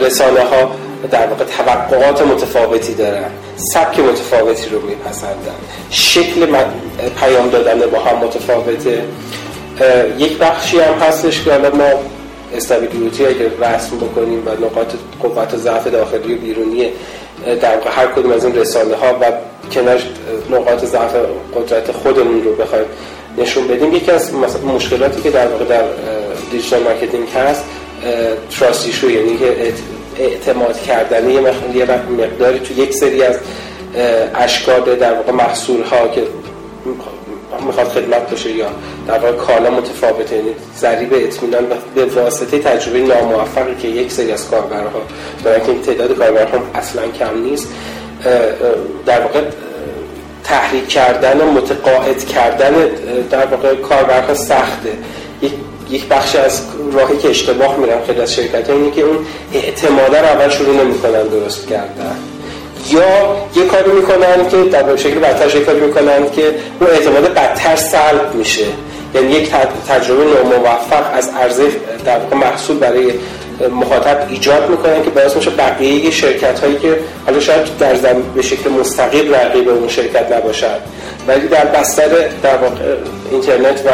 رسانه 0.00 0.40
ها 0.40 0.70
در 1.10 1.26
واقع 1.26 1.44
توقعات 1.44 2.22
متفاوتی 2.22 2.94
دارن 2.94 3.30
سبک 3.56 3.98
متفاوتی 3.98 4.70
رو 4.70 4.80
میپسندن. 4.80 5.54
شکل 5.90 6.46
پیام 7.20 7.50
دادن 7.50 7.90
با 7.90 7.98
هم 7.98 8.16
متفاوته. 8.16 9.02
یک 10.18 10.38
بخشی 10.38 10.80
هم 10.80 10.94
هستش 10.94 11.44
که 11.44 11.50
ما 11.50 11.84
SWOT 12.56 12.84
table 12.84 13.19
ی 13.19 13.26
اگر 13.26 13.46
رسم 13.46 13.96
بکنیم 13.96 14.42
و 14.46 14.50
نقاط 14.50 14.92
قوت 15.22 15.54
و 15.54 15.56
ضعف 15.56 15.86
داخلی 15.86 16.34
و 16.34 16.36
بیرونی 16.36 16.88
در 17.60 17.76
واقع 17.76 17.90
هر 17.90 18.06
کدوم 18.06 18.32
از 18.32 18.44
این 18.44 18.56
رسانه 18.56 18.96
ها 18.96 19.14
و 19.20 19.24
کنار 19.72 20.00
نقاط 20.50 20.84
ضعف 20.84 21.14
قدرت 21.54 21.92
خودمون 21.92 22.44
رو 22.44 22.54
بخوایم 22.54 22.84
نشون 23.38 23.68
بدیم. 23.68 23.92
یکی 23.92 24.10
از 24.10 24.34
مشکلاتی 24.74 25.22
که 25.22 25.30
در 25.30 25.46
واقع 25.46 25.64
در 25.64 25.82
digital 26.50 26.82
marketing 26.82 27.28
هست 27.28 27.64
تراست 28.58 29.04
یعنی 29.04 29.36
که 29.36 29.72
اعتماد 30.18 30.82
کردن 30.82 31.30
یه 31.30 31.40
مقداری 32.18 32.58
تو 32.58 32.78
یک 32.78 32.94
سری 32.94 33.22
از 33.22 33.38
اشکال 34.34 34.96
در 34.96 35.14
واقع 35.14 35.32
محصول 35.32 35.82
ها 35.82 36.08
که 36.08 36.22
می‌خواد 37.66 37.88
خدمت 37.88 38.30
باشه 38.30 38.50
یا 38.52 38.66
در 39.06 39.18
واقع 39.18 39.36
کالا 39.36 39.70
متفاوته 39.70 40.36
یعنی 40.36 40.50
ضریب 40.78 41.14
اطمینان 41.14 41.66
به 41.94 42.04
واسطه 42.04 42.58
تجربه 42.58 42.98
ناموفقی 42.98 43.74
که 43.82 43.88
یک 43.88 44.12
سری 44.12 44.32
از 44.32 44.48
کاربرها 44.48 45.02
دارن 45.44 45.66
که 45.66 45.74
تعداد 45.74 46.18
کاربرها 46.18 46.58
اصلا 46.74 47.02
کم 47.18 47.42
نیست 47.42 47.68
در 49.06 49.20
واقع 49.20 49.40
تحریک 50.44 50.88
کردن 50.88 51.40
و 51.40 51.50
متقاعد 51.50 52.24
کردن 52.24 52.72
در 53.30 53.46
واقع 53.46 53.74
کاربرها 53.74 54.34
سخته. 54.34 54.92
یک 55.42 55.52
بخش 55.98 56.36
از 56.36 56.62
راهی 56.92 57.16
که 57.16 57.28
اشتباه 57.28 57.76
میرن 57.76 58.04
خیلی 58.06 58.20
از 58.20 58.34
شرکت 58.34 58.70
اینه 58.70 58.90
که 58.90 59.02
اون 59.02 59.26
اعتماده 59.54 60.20
رو 60.20 60.26
اول 60.26 60.48
شروع 60.48 60.84
نمی‌کنن 60.84 61.22
درست 61.22 61.68
کردن. 61.68 62.16
یا 62.90 63.36
یه 63.56 63.68
کاری 63.68 63.90
می‌کنن 63.90 64.48
که 64.50 64.56
در 64.56 64.96
شکل 64.96 65.18
بدتر 65.18 65.56
یه 65.58 65.64
کاری 65.64 65.80
می‌کنن 65.80 66.30
که 66.30 66.54
اون 66.80 66.90
اعتماد 66.90 67.34
بدتر 67.34 67.76
سلب 67.76 68.34
میشه. 68.34 68.64
یعنی 69.14 69.32
یک 69.32 69.50
تجربه 69.88 70.24
ناموفق 70.24 71.14
از 71.14 71.28
عرضه 71.28 71.62
در 72.04 72.18
محصول 72.34 72.76
برای 72.76 73.12
مخاطب 73.80 74.26
ایجاد 74.28 74.70
می‌کنن 74.70 75.02
که 75.02 75.10
باعث 75.10 75.36
میشه 75.36 75.50
بقیه 75.50 76.10
شرکت 76.10 76.60
هایی 76.60 76.78
که 76.78 76.98
حالا 77.26 77.40
شاید 77.40 77.78
در 77.78 78.14
به 78.34 78.42
شکل 78.42 78.70
مستقیم 78.70 79.34
رقیب 79.34 79.68
اون 79.68 79.88
شرکت 79.88 80.32
نباشد 80.32 80.80
ولی 81.28 81.48
در 81.48 81.64
بستر 81.64 82.08
در 82.42 82.56
واقع 82.56 82.74
اینترنت 83.30 83.80
و 83.86 83.90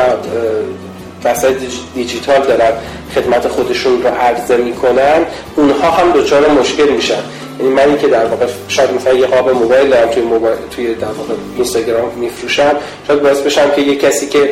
بستر 1.27 1.51
دیجیتال 1.95 2.43
دارن 2.43 2.73
خدمت 3.15 3.49
خودشون 3.49 4.03
رو 4.03 4.09
عرضه 4.09 4.57
می‌کنن 4.57 5.27
اونها 5.57 5.91
هم 5.91 6.13
دچار 6.13 6.49
مشکل 6.51 6.89
میشن. 6.89 7.23
یعنی 7.61 7.73
منی 7.73 7.99
که 7.99 8.09
در 8.09 8.25
واقع 8.25 8.47
شاید 8.69 8.93
مثلا 8.93 9.13
یه 9.13 9.27
قاب 9.27 9.51
موبایل 9.51 9.89
دارم 9.89 10.09
توی 10.09 10.23
موبایل 10.23 10.57
توی 10.71 10.95
در 10.95 11.07
واقع 11.07 11.35
اینستاگرام 11.57 12.11
میفروشم 12.17 12.77
شاید 13.07 13.23
باعث 13.23 13.39
بشم 13.39 13.71
که 13.71 13.83
یه 13.83 13.97
کسی 13.97 14.27
که 14.27 14.51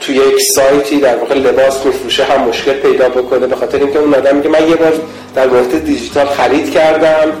توی 0.00 0.14
یک 0.14 0.42
سایتی 0.54 1.00
در 1.00 1.16
واقع 1.16 1.34
لباس 1.34 1.86
میفروشه 1.86 2.24
هم 2.24 2.48
مشکل 2.48 2.72
پیدا 2.72 3.08
بکنه 3.08 3.46
به 3.46 3.56
خاطر 3.56 3.78
اینکه 3.78 3.98
اون 3.98 4.14
آدمی 4.14 4.42
که 4.42 4.48
من 4.48 4.68
یه 4.68 4.76
بار 4.76 4.92
در 5.34 5.46
محیط 5.46 5.74
دیجیتال 5.74 6.26
خرید 6.26 6.70
کردم 6.70 7.32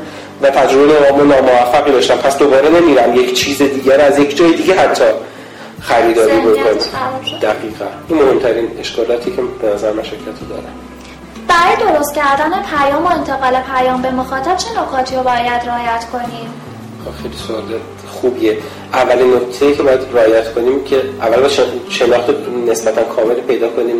و 0.42 0.50
تجربه 0.50 1.24
ناموفقی 1.24 1.92
داشتم 1.92 2.16
پس 2.16 2.38
دوباره 2.38 2.68
نمیرم 2.68 3.16
یک 3.16 3.32
چیز 3.32 3.58
دیگر 3.58 4.00
از 4.00 4.18
یک 4.18 4.36
جای 4.36 4.52
دیگه 4.52 4.74
حتی. 4.74 5.04
خریداری 5.80 6.40
بکنم 6.40 7.38
دقیقا. 7.42 7.84
این 8.08 8.22
مهمترین 8.22 8.70
اشکالاتی 8.78 9.30
که 9.30 9.42
به 9.62 9.74
نظر 9.74 9.92
من 9.92 10.02
شرکت 10.02 10.48
داره. 10.48 10.62
برای 11.48 11.76
درست 11.76 12.14
کردن 12.14 12.62
پیام 12.62 13.04
و 13.04 13.06
انتقال 13.06 13.54
پیام 13.60 14.02
به 14.02 14.10
مخاطب 14.10 14.56
چه 14.56 14.68
نکاتی 14.80 15.16
رو 15.16 15.22
باید 15.22 15.62
رعایت 15.66 16.04
کنیم؟ 16.12 16.48
خیلی 17.22 17.36
سوال 17.36 17.62
خوبیه. 18.08 18.58
اولین 18.92 19.34
نکته 19.34 19.74
که 19.74 19.82
باید 19.82 20.00
رعایت 20.14 20.54
کنیم 20.54 20.84
که 20.84 21.02
اول 21.20 21.48
شناخت 21.88 22.30
نسبتا 22.68 23.02
کامل 23.02 23.34
پیدا 23.34 23.68
کنیم 23.68 23.96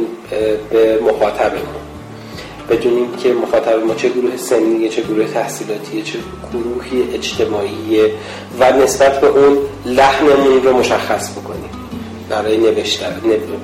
به 0.71 1.01
مخاطبمون. 1.03 1.86
بدونیم 2.71 3.17
که 3.17 3.33
مخاطب 3.33 3.85
ما 3.87 3.95
چه 3.95 4.09
گروه 4.09 4.37
سنیه 4.37 4.89
چه 4.89 5.03
گروه 5.03 5.27
تحصیلاتیه 5.27 6.03
چه 6.03 6.19
گروهی 6.53 7.15
اجتماعیه 7.15 8.11
و 8.61 8.73
نسبت 8.73 9.21
به 9.21 9.27
اون 9.27 9.59
لحنمون 9.87 10.63
رو 10.65 10.77
مشخص 10.77 11.31
بکنیم. 11.31 11.71
برای 12.29 12.57
نوشتار 12.57 13.09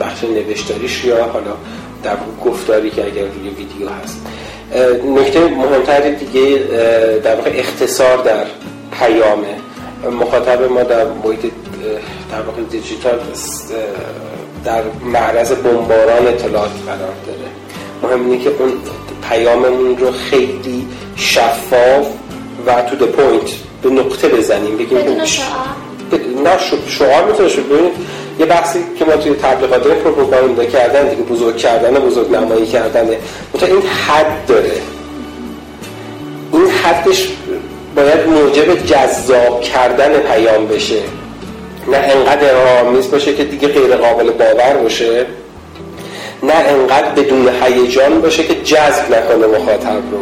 بخش 0.00 0.24
نوشتاریش 0.24 1.04
یا 1.04 1.24
حالا 1.24 1.56
در 2.02 2.16
گفتاری 2.44 2.90
که 2.90 3.04
اگر 3.04 3.22
روی 3.22 3.48
ویدیو 3.48 3.88
هست. 3.88 4.26
نکته 5.16 5.40
مهمتر 5.40 6.10
دیگه 6.10 6.58
در 7.24 7.36
واقع 7.36 7.50
اختصار 7.54 8.16
در 8.16 8.44
پیامه. 8.98 9.56
مخاطب 10.20 10.62
ما 10.62 10.82
در 10.82 11.04
محیط 11.04 11.40
در 12.32 12.42
واقع 12.42 12.62
دیجیتال 12.70 13.18
در 14.64 14.82
معرض 15.04 15.52
بمباران 15.52 16.26
اطلاعات 16.26 16.70
قرار 16.86 17.14
داره. 17.26 17.61
مهم 18.02 18.30
اینه 18.30 18.44
که 18.44 18.50
اون 18.58 18.72
پیاممون 19.28 19.98
رو 19.98 20.10
خیلی 20.10 20.86
شفاف 21.16 22.06
و 22.66 22.82
تو 22.82 22.96
د 22.96 23.08
پوینت 23.08 23.50
به 23.82 23.90
نقطه 23.90 24.28
بزنیم. 24.28 24.76
بگیم 24.76 24.98
بدون 24.98 25.24
شعار. 25.24 25.48
نه 26.44 26.50
شعار 26.88 27.24
می‌تونه 27.24 27.48
ببینید 27.48 27.92
یه 28.38 28.46
بحثی 28.46 28.78
که 28.98 29.04
ما 29.04 29.12
توی 29.12 29.34
تبلیغات 29.34 29.86
پروپاگاندا 29.86 30.64
کردن 30.64 31.08
دیگه 31.08 31.22
بزرگ 31.22 31.56
کردن 31.56 31.94
بزرگ 31.94 32.36
نمایی 32.36 32.66
کردن 32.66 33.08
مثلا 33.54 33.68
این 33.68 33.82
حد 33.82 34.46
داره. 34.46 34.72
این 36.52 36.70
حدش 36.70 37.28
باید 37.96 38.26
موجب 38.26 38.86
جذاب 38.86 39.60
کردن 39.60 40.18
پیام 40.18 40.66
بشه. 40.66 41.00
نه 41.88 41.96
انقدر 41.96 42.80
آمیز 42.80 43.10
باشه 43.10 43.34
که 43.34 43.44
دیگه 43.44 43.68
غیر 43.68 43.96
قابل 43.96 44.30
باور 44.30 44.76
باشه. 44.82 45.26
نه 46.42 46.54
انقدر 46.54 47.08
بدون 47.08 47.48
هیجان 47.62 48.20
باشه 48.20 48.44
که 48.44 48.54
جذب 48.54 49.14
نکنه 49.14 49.46
مخاطب 49.46 50.02
رو. 50.12 50.18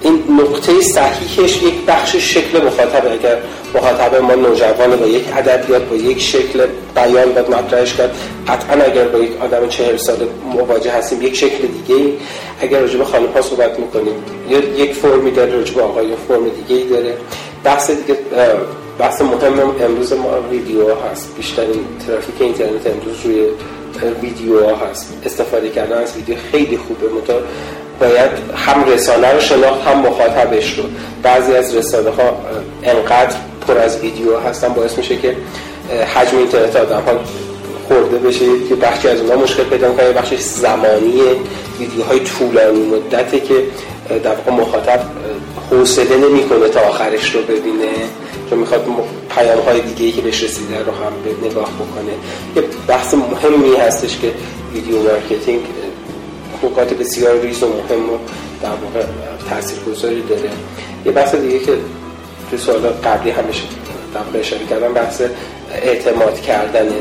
این 0.00 0.24
نقطه 0.40 0.80
صحیحش 0.80 1.62
یک 1.62 1.74
بخش 1.86 2.16
شکل 2.16 2.64
مخاطب 2.66 3.12
اگر 3.12 3.36
مخاطب 3.74 4.22
ما 4.22 4.34
نوجوان 4.34 4.96
با 4.96 5.06
یک 5.06 5.24
ادبیات 5.36 5.82
با 5.82 5.96
یک 5.96 6.20
شکل 6.20 6.66
بیان 6.94 7.32
باید 7.32 7.50
مطرحش 7.50 7.94
کرد. 7.94 8.16
قطعا 8.48 8.82
اگر 8.82 9.04
با 9.04 9.18
یک 9.18 9.30
آدم 9.42 9.68
چهل 9.68 9.96
ساله 9.96 10.26
مواجه 10.52 10.90
هستیم 10.90 11.22
یک 11.22 11.36
شکل 11.36 11.66
دیگه 11.66 12.12
اگر 12.60 12.80
راجع 12.80 12.98
به 12.98 13.04
خانم 13.04 13.26
ها 13.26 13.42
صحبت 13.42 13.78
می‌کنیم 13.78 14.14
یا 14.48 14.58
یک 14.58 14.94
فرمی 14.94 15.30
داره 15.30 15.56
راجع 15.56 15.74
به 15.74 15.82
آقای 15.82 16.08
فرم 16.28 16.48
دیگه 16.48 16.82
ای 16.82 16.88
داره. 16.88 17.14
بحث 17.64 17.90
دیگه 17.90 18.18
بحث 18.98 19.22
مهم 19.22 19.74
امروز 19.84 20.12
ما 20.12 20.40
ویدیو 20.50 20.84
هست. 21.10 21.36
بیشترین 21.36 21.84
ترافیک 22.06 22.34
اینترنت 22.40 22.86
امروز 22.86 23.16
روی 23.24 23.46
ویدیو 24.22 24.64
ها 24.64 24.76
هست 24.76 25.12
استفاده 25.24 25.68
کردن 25.70 26.02
از 26.02 26.16
ویدیو 26.16 26.36
خیلی 26.52 26.76
خوبه. 26.76 27.08
مطور 27.08 27.42
باید 28.00 28.30
هم 28.56 28.84
رسانه 28.84 29.32
رو 29.32 29.40
شناخت 29.40 29.86
هم 29.86 29.98
مخاطبش 29.98 30.78
رو. 30.78 30.84
بعضی 31.22 31.52
از 31.52 31.74
رسانه 31.74 32.10
ها 32.10 32.36
انقدر 32.82 33.36
پر 33.68 33.78
از 33.78 34.00
ویدیو 34.00 34.38
هستن 34.38 34.68
باعث 34.68 34.98
میشه 34.98 35.16
که 35.16 35.36
حجم 36.14 36.38
اینترنت 36.38 36.76
آدم 36.76 37.00
ها 37.00 37.12
خورده 37.88 38.18
بشه 38.18 38.44
که 38.68 38.74
بخشی 38.74 39.08
از 39.08 39.20
اونها 39.20 39.36
مشکل 39.36 39.62
پیدا 39.62 39.88
می‌کنه 39.88 40.12
بخشی 40.12 40.36
زمانی 40.36 41.20
ویدیوهای 41.80 42.20
طولانی 42.20 42.86
مدته 42.86 43.40
که 43.40 43.54
در 44.24 44.34
واقع 44.34 44.62
مخاطب 44.62 45.00
حوصله 45.70 46.16
نمی‌کنه 46.16 46.68
تا 46.68 46.80
آخرش 46.80 47.34
رو 47.34 47.42
ببینه. 47.42 47.90
چون 48.50 48.58
می‌خواد 48.58 48.86
پیام 49.28 49.58
های 49.58 49.80
دیگه 49.80 50.04
ای 50.06 50.12
که 50.12 50.22
بهش 50.22 50.42
رسیده 50.42 50.78
رو 50.78 50.92
هم 50.92 51.12
به 51.24 51.48
نگاه 51.48 51.70
بکنه. 51.72 52.12
یه 52.56 52.62
بحث 52.86 53.14
مهمی 53.14 53.76
هستش 53.76 54.18
که 54.18 54.32
video 54.74 55.02
marketing 55.02 55.60
نکات 56.62 56.94
بسیار 56.94 57.40
ریز 57.40 57.62
و 57.62 57.66
مهم 57.66 58.10
و 58.10 58.18
در 58.62 58.68
واقع 58.68 59.06
تاثیرگذاری 59.50 60.22
داره. 60.22 60.50
یه 61.06 61.12
بحث 61.12 61.34
دیگه 61.34 61.58
که 61.58 61.72
تو 62.50 62.56
سوال 62.56 62.80
قبلی 62.80 63.30
همیشه 63.30 63.62
در 64.14 64.20
واقع 64.20 64.38
اشاره 64.38 64.66
کردم 64.66 64.92
بحث 64.92 65.22
اعتماد 65.72 66.40
کردنه. 66.40 66.94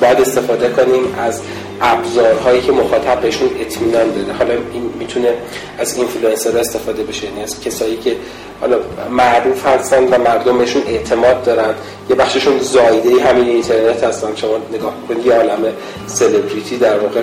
باید 0.00 0.20
استفاده 0.20 0.68
کنیم 0.68 1.14
از 1.18 1.40
ابزارهایی 1.80 2.62
که 2.62 2.72
مخاطب 2.72 3.20
بهشون 3.20 3.48
اطمینان 3.60 4.10
داره 4.10 4.32
حالا 4.38 4.52
این 4.52 4.90
می‌تونه 4.98 5.34
از 5.78 5.96
اینفلوئنسر 5.96 6.58
استفاده 6.58 7.02
بشه 7.02 7.24
یعنی 7.24 7.42
از 7.42 7.60
کسایی 7.60 7.96
که 7.96 8.16
حالا 8.64 8.76
معروف 9.10 9.66
هستن 9.66 10.04
و 10.04 10.18
مردمشون 10.18 10.82
اعتماد 10.86 11.42
دارن. 11.42 11.74
یه 12.10 12.16
بخششون 12.16 12.58
زاییده 12.58 13.24
همین 13.24 13.48
اینترنت 13.48 14.04
هستن. 14.04 14.28
شما 14.36 14.50
نگاه 14.72 14.94
کنید 15.08 15.26
یه 15.26 15.34
عالم 15.34 15.58
سلبریتی 16.06 16.76
در 16.76 16.98
واقع 16.98 17.20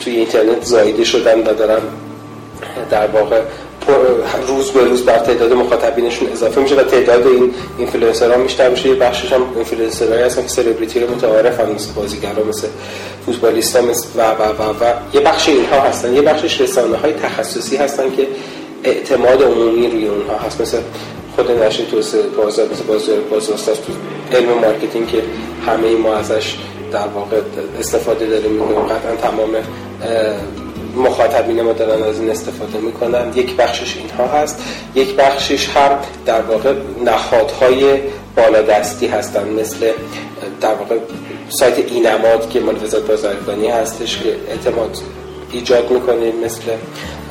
توی 0.00 0.16
اینترنت 0.16 0.64
زاییده 0.64 1.04
شدن 1.04 1.40
و 1.40 1.54
دارن 1.54 1.78
در 2.90 3.06
واقع 3.06 3.40
روز 4.48 4.70
به 4.70 4.84
روز 4.84 5.04
بر 5.04 5.18
تعداد 5.18 5.52
مخاطبینشون 5.52 6.28
اضافه 6.32 6.60
میشه 6.60 6.74
و 6.74 6.82
تعداد 6.82 7.26
این 7.26 7.54
اینفلوئنسرها 7.78 8.42
بیشتر 8.42 8.68
میشه. 8.70 8.88
یه 8.88 8.94
بخشش 8.94 9.32
هم 9.32 9.42
اینفلوئنسرایی 9.54 10.22
هستن 10.22 10.42
که 10.42 10.48
سلبریتی 10.48 11.00
های 11.00 11.14
متعارف 11.14 11.60
هم 11.60 11.70
مثل 11.70 11.92
بازیگرا 11.92 12.44
مثل 12.48 12.68
فوتبالیستا 13.26 13.80
مثل 13.82 14.06
و 14.16 14.22
و 14.22 14.42
و 14.42 14.84
و. 14.84 14.92
یه 15.12 15.20
بخش 15.20 15.48
اینها 15.48 15.80
هستن. 15.80 16.14
یه 16.14 16.22
بخشش 16.22 16.60
رسانه 16.60 16.96
های 16.96 17.12
تخصصی 17.12 17.76
هستن 17.76 18.10
که 18.16 18.26
اعتماد 18.84 19.42
عمومی 19.42 19.88
روی 19.88 20.06
اونها 20.08 20.38
هست. 20.38 20.60
مثل 20.60 20.78
خود 21.36 21.50
نشر 21.50 21.84
توسعه 21.84 22.22
بازار 22.22 22.68
مثل 22.72 22.82
بازار 22.82 23.20
بازار 23.20 23.56
تو 23.56 23.92
علم 24.36 24.48
marketing 24.48 25.08
که 25.08 25.22
همه 25.66 25.90
ما 25.90 26.14
ازش 26.14 26.54
در 26.92 27.06
واقع 27.06 27.40
استفاده 27.80 28.26
داریم 28.26 28.50
می‌کنیم. 28.50 28.80
قطعا 28.80 29.16
تمام 29.30 29.50
مخاطبین 30.96 31.62
ما 31.62 31.72
دارن 31.72 32.02
از 32.02 32.20
این 32.20 32.30
استفاده 32.30 32.78
می‌کنن. 32.78 33.32
یک 33.34 33.56
بخشش 33.56 33.96
اینها 33.96 34.38
هست. 34.38 34.62
یک 34.94 35.16
بخشش 35.16 35.68
هم 35.68 35.98
در 36.26 36.42
واقع 36.42 36.72
نهادهای 37.04 38.00
بالادستی 38.36 39.06
هستن. 39.06 39.48
مثل 39.48 39.90
در 40.60 40.74
واقع 40.74 40.98
سایت 41.48 41.78
اینماد 41.78 42.50
که 42.50 42.60
مال 42.60 42.84
وزارت 42.84 43.06
بازرگانی 43.06 43.68
هستش 43.68 44.18
که 44.18 44.36
اعتماد 44.48 44.96
ایجاد 45.52 45.90
می‌کنه 45.90 46.32
مثل 46.44 46.62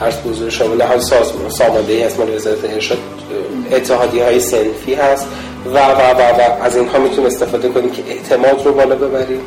عرض 0.01 0.15
بزرگ 0.15 0.77
نهاد 0.77 0.99
سازمان 0.99 1.49
سامانده 1.49 2.05
هست 2.05 2.19
مال 2.19 2.35
وزارت 2.35 2.65
ارشاد 2.65 2.97
اتحادی 3.71 4.19
های 4.19 4.39
سنفی 4.39 4.93
هست 4.93 5.27
و 5.65 5.77
و 5.77 6.01
و 6.01 6.21
و 6.21 6.63
از 6.63 6.77
اینها 6.77 6.99
می‌تونیم 6.99 7.25
استفاده 7.25 7.69
کنیم 7.69 7.91
که 7.91 8.03
اعتماد 8.07 8.65
رو 8.65 8.73
بالا 8.73 8.95
ببریم. 8.95 9.41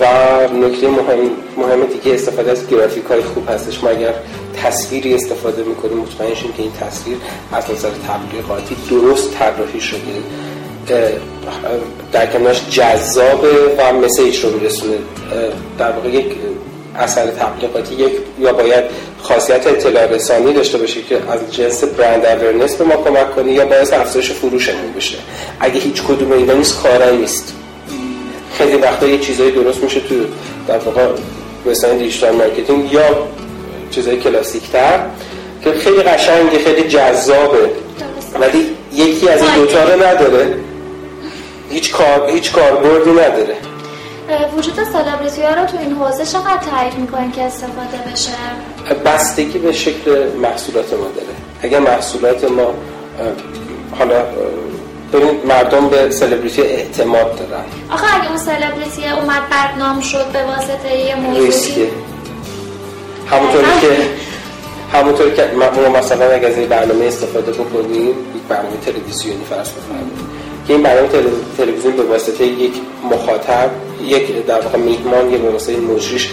و 0.00 0.04
نکته 0.52 0.88
مهم, 0.88 1.30
مهم 1.56 1.86
دیگه 1.86 2.14
استفاده 2.14 2.50
از 2.50 2.68
گرافیک 2.68 3.04
های 3.04 3.22
خوب 3.22 3.50
هستش. 3.50 3.84
ما 3.84 3.90
اگر 3.90 4.14
تصویری 4.62 5.14
استفاده 5.14 5.62
می‌کنیم 5.62 5.96
مطمئن 5.98 6.34
شیم 6.34 6.52
که 6.52 6.62
این 6.62 6.72
تصویر 6.72 7.16
از 7.52 7.64
نظر 7.70 7.88
تبلیغاتی 8.08 8.76
درست 8.90 9.34
طراحی 9.38 9.80
شده. 9.80 10.00
در 12.12 12.26
کنارش 12.26 12.62
جذابه 12.70 13.48
و 13.78 13.92
message 13.92 14.44
رو 14.44 14.50
میرسونه. 14.50 14.96
در 15.78 15.90
واقع 15.90 16.08
یک 16.08 16.26
اثر 16.98 17.26
تبلیغاتی 17.26 17.94
یک 17.94 18.12
یا 18.40 18.52
باید 18.52 18.84
خاصیت 19.22 19.66
اطلاع 19.66 20.06
رسانی 20.06 20.52
داشته 20.52 20.78
باشه 20.78 21.02
که 21.02 21.14
از 21.14 21.54
جنس 21.54 21.84
brand 21.84 22.26
awareness 22.26 22.76
به 22.76 22.84
ما 22.84 22.96
کمک 22.96 23.36
کنه 23.36 23.52
یا 23.52 23.66
باعث 23.66 23.92
افزایش 23.92 24.30
فروشمون 24.30 24.92
بشه. 24.96 25.18
اگه 25.60 25.80
هیچ 25.80 26.02
کدوم 26.02 26.32
اینا 26.32 26.52
نیست 26.52 26.82
کارایی 26.82 27.16
نیست. 27.16 27.54
خیلی 28.58 28.76
وقتا 28.76 29.06
یه 29.06 29.18
چیزایی 29.18 29.50
درست 29.50 29.82
میشه 29.82 30.00
تو 30.00 30.14
در 30.68 30.78
واقع 30.78 31.06
وسایل 31.66 31.98
digital 31.98 32.34
marketing 32.34 32.92
یا 32.92 33.28
چیزای 33.90 34.16
کلاسیک 34.16 34.70
تر 34.72 35.00
که 35.64 35.72
خیلی 35.72 36.02
قشنگه 36.02 36.58
خیلی 36.58 36.88
جذابه. 36.88 37.70
ولی 38.40 38.66
یکی 38.92 39.28
از 39.28 39.42
این 39.42 39.54
دوتا 39.54 39.84
رو 39.84 40.02
نداره. 40.02 40.54
هیچ 41.70 41.92
کار 41.92 42.30
هیچ 42.30 42.52
کاربردی 42.52 43.10
نداره. 43.10 43.56
وجود 44.56 44.74
سلبریتی 44.92 45.42
ها 45.42 45.54
رو 45.54 45.66
تو 45.66 45.78
این 45.78 45.92
حوزه 45.92 46.24
چقدر 46.24 46.60
تایید 46.70 46.94
می‌کنین 46.94 47.32
که 47.32 47.42
استفاده 47.42 47.98
بشه؟ 48.12 48.32
بستگی 49.04 49.58
به 49.58 49.72
شکل 49.72 50.28
محصولات 50.42 50.92
ما 50.92 50.98
داره. 50.98 51.28
اگر 51.62 51.78
محصولات 51.78 52.44
ما 52.44 52.74
حالا 53.98 54.24
ببین 55.12 55.40
مردم 55.48 55.88
به 55.88 56.10
سلبریتی 56.10 56.62
اعتماد 56.62 57.38
دارن. 57.38 57.64
آخه 57.90 58.20
اگه 58.20 58.28
اون 58.28 58.38
سلبریتی 58.38 59.08
اومد 59.08 59.42
بدنام 59.50 60.00
شد 60.00 60.26
به 60.32 60.44
واسطه 60.44 60.96
یه 60.96 61.14
موضوعی 61.14 61.88
همونطوری 63.30 63.66
که 63.80 63.96
همونطوری 64.92 65.34
که 65.36 65.50
ما 65.56 65.98
مثلا 65.98 66.30
اگه 66.30 66.48
از 66.48 66.58
این 66.58 66.68
برنامه 66.68 67.04
استفاده 67.04 67.52
بکنیم 67.52 68.10
یک 68.10 68.42
برنامه 68.48 68.76
تلویزیونی 68.86 69.44
فرض 69.50 69.68
بفرمایید. 69.68 70.35
که 70.66 70.72
این 70.72 70.82
برنامه 70.82 71.08
تلویزیون 71.58 71.96
به 71.96 72.02
واسطه 72.02 72.46
یک 72.46 72.72
مخاطب 73.10 73.70
یک 74.04 74.46
در 74.46 74.60
واقع 74.60 74.78
میهمان 74.78 75.30
یا 75.30 75.38
به 75.38 75.50
واسطه 75.50 75.76
مجریش 75.76 76.28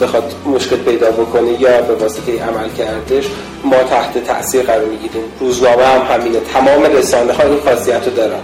بخواد 0.00 0.34
مشکل 0.46 0.76
پیدا 0.76 1.10
بکنه 1.10 1.60
یا 1.60 1.82
به 1.82 1.94
واسطه 1.94 2.32
عمل 2.32 2.68
کردش 2.78 3.24
ما 3.64 3.76
تحت 3.76 4.24
تاثیر 4.26 4.62
قرار 4.62 4.84
می‌گیریم. 4.84 5.24
روزنامه 5.40 5.84
هم 5.84 6.14
همینه. 6.14 6.40
تمام 6.52 6.82
رسانه 6.82 7.32
ها 7.32 7.42
این 7.42 7.60
خاصیت 7.64 8.04
رو 8.04 8.12
دارن. 8.12 8.40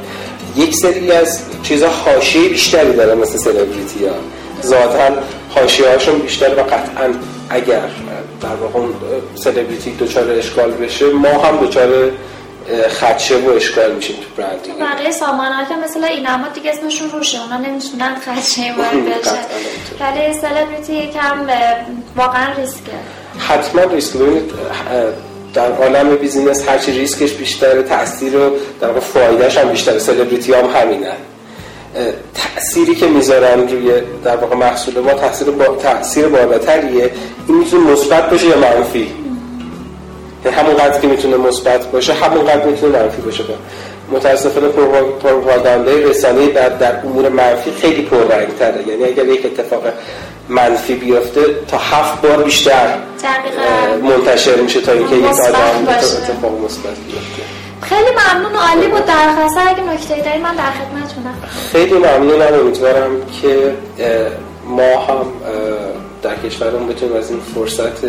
یک 0.56 0.74
سری 0.74 1.10
از 1.10 1.40
چیزا 1.62 1.88
حاشیه 1.88 2.48
بیشتری 2.48 2.92
داره 2.92 3.14
مثل 3.14 3.38
سلبریتی 3.38 4.06
ها. 4.06 4.14
ذاتا 4.62 5.16
حاشیه 5.54 5.88
هاشون 5.88 6.18
بیشتر 6.18 6.54
و 6.54 6.62
قطعا 6.62 7.14
اگر 7.50 7.88
در 8.42 8.54
واقع 8.60 8.86
سلبریتی 9.34 9.96
دچار 10.00 10.30
اشکال 10.30 10.70
بشه 10.70 11.06
ما 11.06 11.28
هم 11.28 11.66
دچار 11.66 12.10
خدشه 13.00 13.36
و 13.36 13.50
اشکال 13.50 13.92
میشیم 13.92 14.16
تو 14.16 14.42
branding 14.42 14.78
بقیه 14.78 15.10
سازمان 15.10 15.52
ها 15.52 15.64
که 15.64 15.74
مثلا 15.84 16.06
این 16.06 16.28
اما 16.28 16.48
دیگه 16.48 16.70
اسمشون 16.70 17.10
روشه 17.10 17.38
اونا 17.42 17.56
نمی‌تونن 17.56 18.14
خدشه 18.14 18.62
وارد 18.78 19.04
بشه. 19.18 19.30
ولی 20.00 20.34
سلبریتی 20.34 21.12
کم 21.12 21.46
واقعا 22.16 22.52
ریسکه. 22.58 22.92
حتما 23.38 23.82
ریسک. 23.82 24.16
ببینید 24.16 24.50
در 25.54 25.72
عالم 25.72 26.16
business 26.16 26.68
هرچی 26.68 26.92
ریسکش 26.92 27.32
بیشتره 27.32 27.82
تاثیر 27.82 28.36
و 28.36 28.50
در 28.80 28.88
واقع 28.88 29.00
فایدهش 29.00 29.58
هم 29.58 29.68
بیشتره. 29.68 29.98
سلبریتی 29.98 30.52
هم 30.52 30.66
همینه. 30.66 31.12
تأثیری 32.34 32.94
که 32.94 33.06
می‌ذارن 33.06 33.68
روی 33.68 33.92
در 34.24 34.36
واقع 34.36 34.56
محصول 34.56 34.98
ما 34.98 35.12
تاثیر 35.12 35.50
با 35.50 35.64
تاثیر 35.64 36.28
بالاتریه. 36.28 37.10
این 37.48 37.58
می‌تونه 37.58 37.90
مثبت 37.90 38.30
باشه 38.30 38.46
یا 38.46 38.58
منفی. 38.58 39.12
همون 40.50 40.74
قدر 40.74 41.00
که 41.00 41.06
می‌تونه 41.06 41.36
مثبت 41.36 41.86
باشه 41.86 42.12
همون 42.12 42.44
قدر 42.44 42.64
می‌تونه 42.66 42.98
منفی 42.98 43.22
باشه 43.22 43.44
متاسفانه 44.12 44.68
پروپاگاندای 45.22 46.04
رسانه 46.04 46.48
در, 46.48 46.68
در 46.68 47.00
امور 47.04 47.28
منفی 47.28 47.70
خیلی 47.70 48.02
پررنگ 48.02 48.48
تره 48.58 48.88
یعنی 48.88 49.04
اگر 49.04 49.26
یک 49.28 49.46
اتفاق 49.46 49.82
منفی 50.48 50.94
بیفته 50.94 51.40
تا 51.68 51.78
هفت 51.78 52.22
بار 52.22 52.42
بیشتر 52.42 52.94
منتشر 54.02 54.56
میشه 54.56 54.80
تا 54.80 54.92
اینکه 54.92 55.16
یک 55.16 55.24
آدم 55.24 55.88
اتفاق 55.88 56.60
مثبت 56.64 56.96
بیفته. 57.06 57.42
خیلی 57.82 58.10
ممنون 58.10 58.54
عالی 58.54 58.86
بود 58.88 59.04
درخواست 59.04 59.56
اگه 59.58 59.82
نکته 59.82 60.22
داری 60.22 60.38
من 60.38 60.54
در 60.54 60.70
خدمتتونم 60.70 61.34
خیلی 61.72 61.94
ممنونم 61.94 62.60
امیدوارم 62.60 63.10
که 63.42 63.74
ما 64.64 65.00
هم 65.00 65.26
در 66.22 66.34
کشورمون 66.48 66.88
بتونیم 66.88 67.16
از 67.16 67.30
این 67.30 67.40
فرصت 67.54 68.04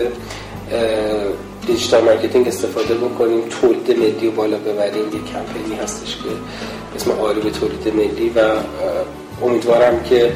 digital 1.67 2.03
marketing 2.03 2.47
استفاده 2.47 2.95
بکنیم 2.95 3.41
تولید 3.61 3.99
ملی 3.99 4.27
و 4.27 4.31
بالا 4.31 4.57
ببریم. 4.57 5.07
یک 5.07 5.33
کمپینی 5.33 5.75
هستش 5.83 6.15
که 6.15 6.29
اسم 6.95 7.11
آری 7.11 7.41
به 7.41 7.49
تولید 7.49 7.93
ملی 7.95 8.29
و 8.29 8.39
امیدوارم 9.45 10.03
که 10.03 10.31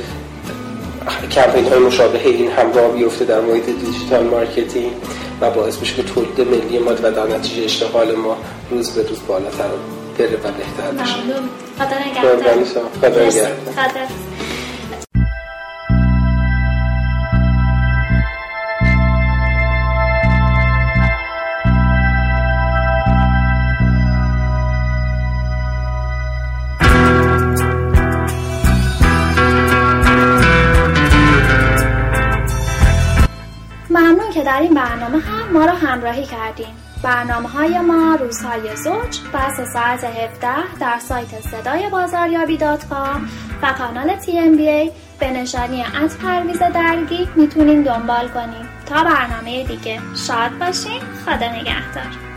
کمپین 1.31 1.65
های 1.65 1.79
مشابه 1.79 2.27
این 2.27 2.51
هم 2.51 2.73
راه 2.73 2.87
بیفته 2.87 3.25
در 3.25 3.41
محیط 3.41 3.65
digital 3.65 4.23
marketing 4.23 4.91
و 5.41 5.51
باعث 5.51 5.77
بشه 5.77 5.95
که 5.95 6.03
تولید 6.03 6.41
ملی 6.41 6.79
ما 6.79 6.91
و 6.91 7.11
در 7.11 7.27
نتیجه 7.27 7.63
اشتغال 7.63 8.15
ما 8.15 8.37
روز 8.71 8.89
به 8.89 9.09
روز 9.09 9.19
بالاتر 9.27 9.69
بره 10.17 10.27
و 10.27 10.51
بهتر 10.51 11.03
بشه. 11.03 11.17
ممنون. 11.17 11.49
خدا 11.79 11.97
نگهدار. 13.11 14.30
در 34.51 34.61
این 34.61 34.73
برنامه 34.73 35.19
هم 35.19 35.53
ما 35.53 35.65
را 35.65 35.73
همراهی 35.73 36.25
کردین. 36.25 36.75
برنامه 37.03 37.49
های 37.49 37.79
ما 37.79 38.15
روزهای 38.15 38.75
زوج 38.75 39.19
راس 39.33 39.73
ساعت 39.73 40.03
17 40.03 40.77
در 40.79 40.99
سایت 40.99 41.41
صدای 41.41 41.89
بازاریابی 41.89 42.57
dot 42.57 42.85
و 43.61 43.73
کانال 43.77 44.15
TMBA 44.15 44.91
به 45.19 45.31
نشانی 45.31 45.81
at 45.81 46.17
پرویز 46.17 46.59
درگی 46.59 47.27
می‌تونین 47.35 47.81
دنبال 47.81 48.27
کنین 48.27 48.69
تا 48.85 49.03
برنامه 49.03 49.63
دیگه 49.63 49.99
شاد 50.27 50.51
باشین. 50.59 51.01
خدا 51.25 51.47
نگهدار. 51.47 52.30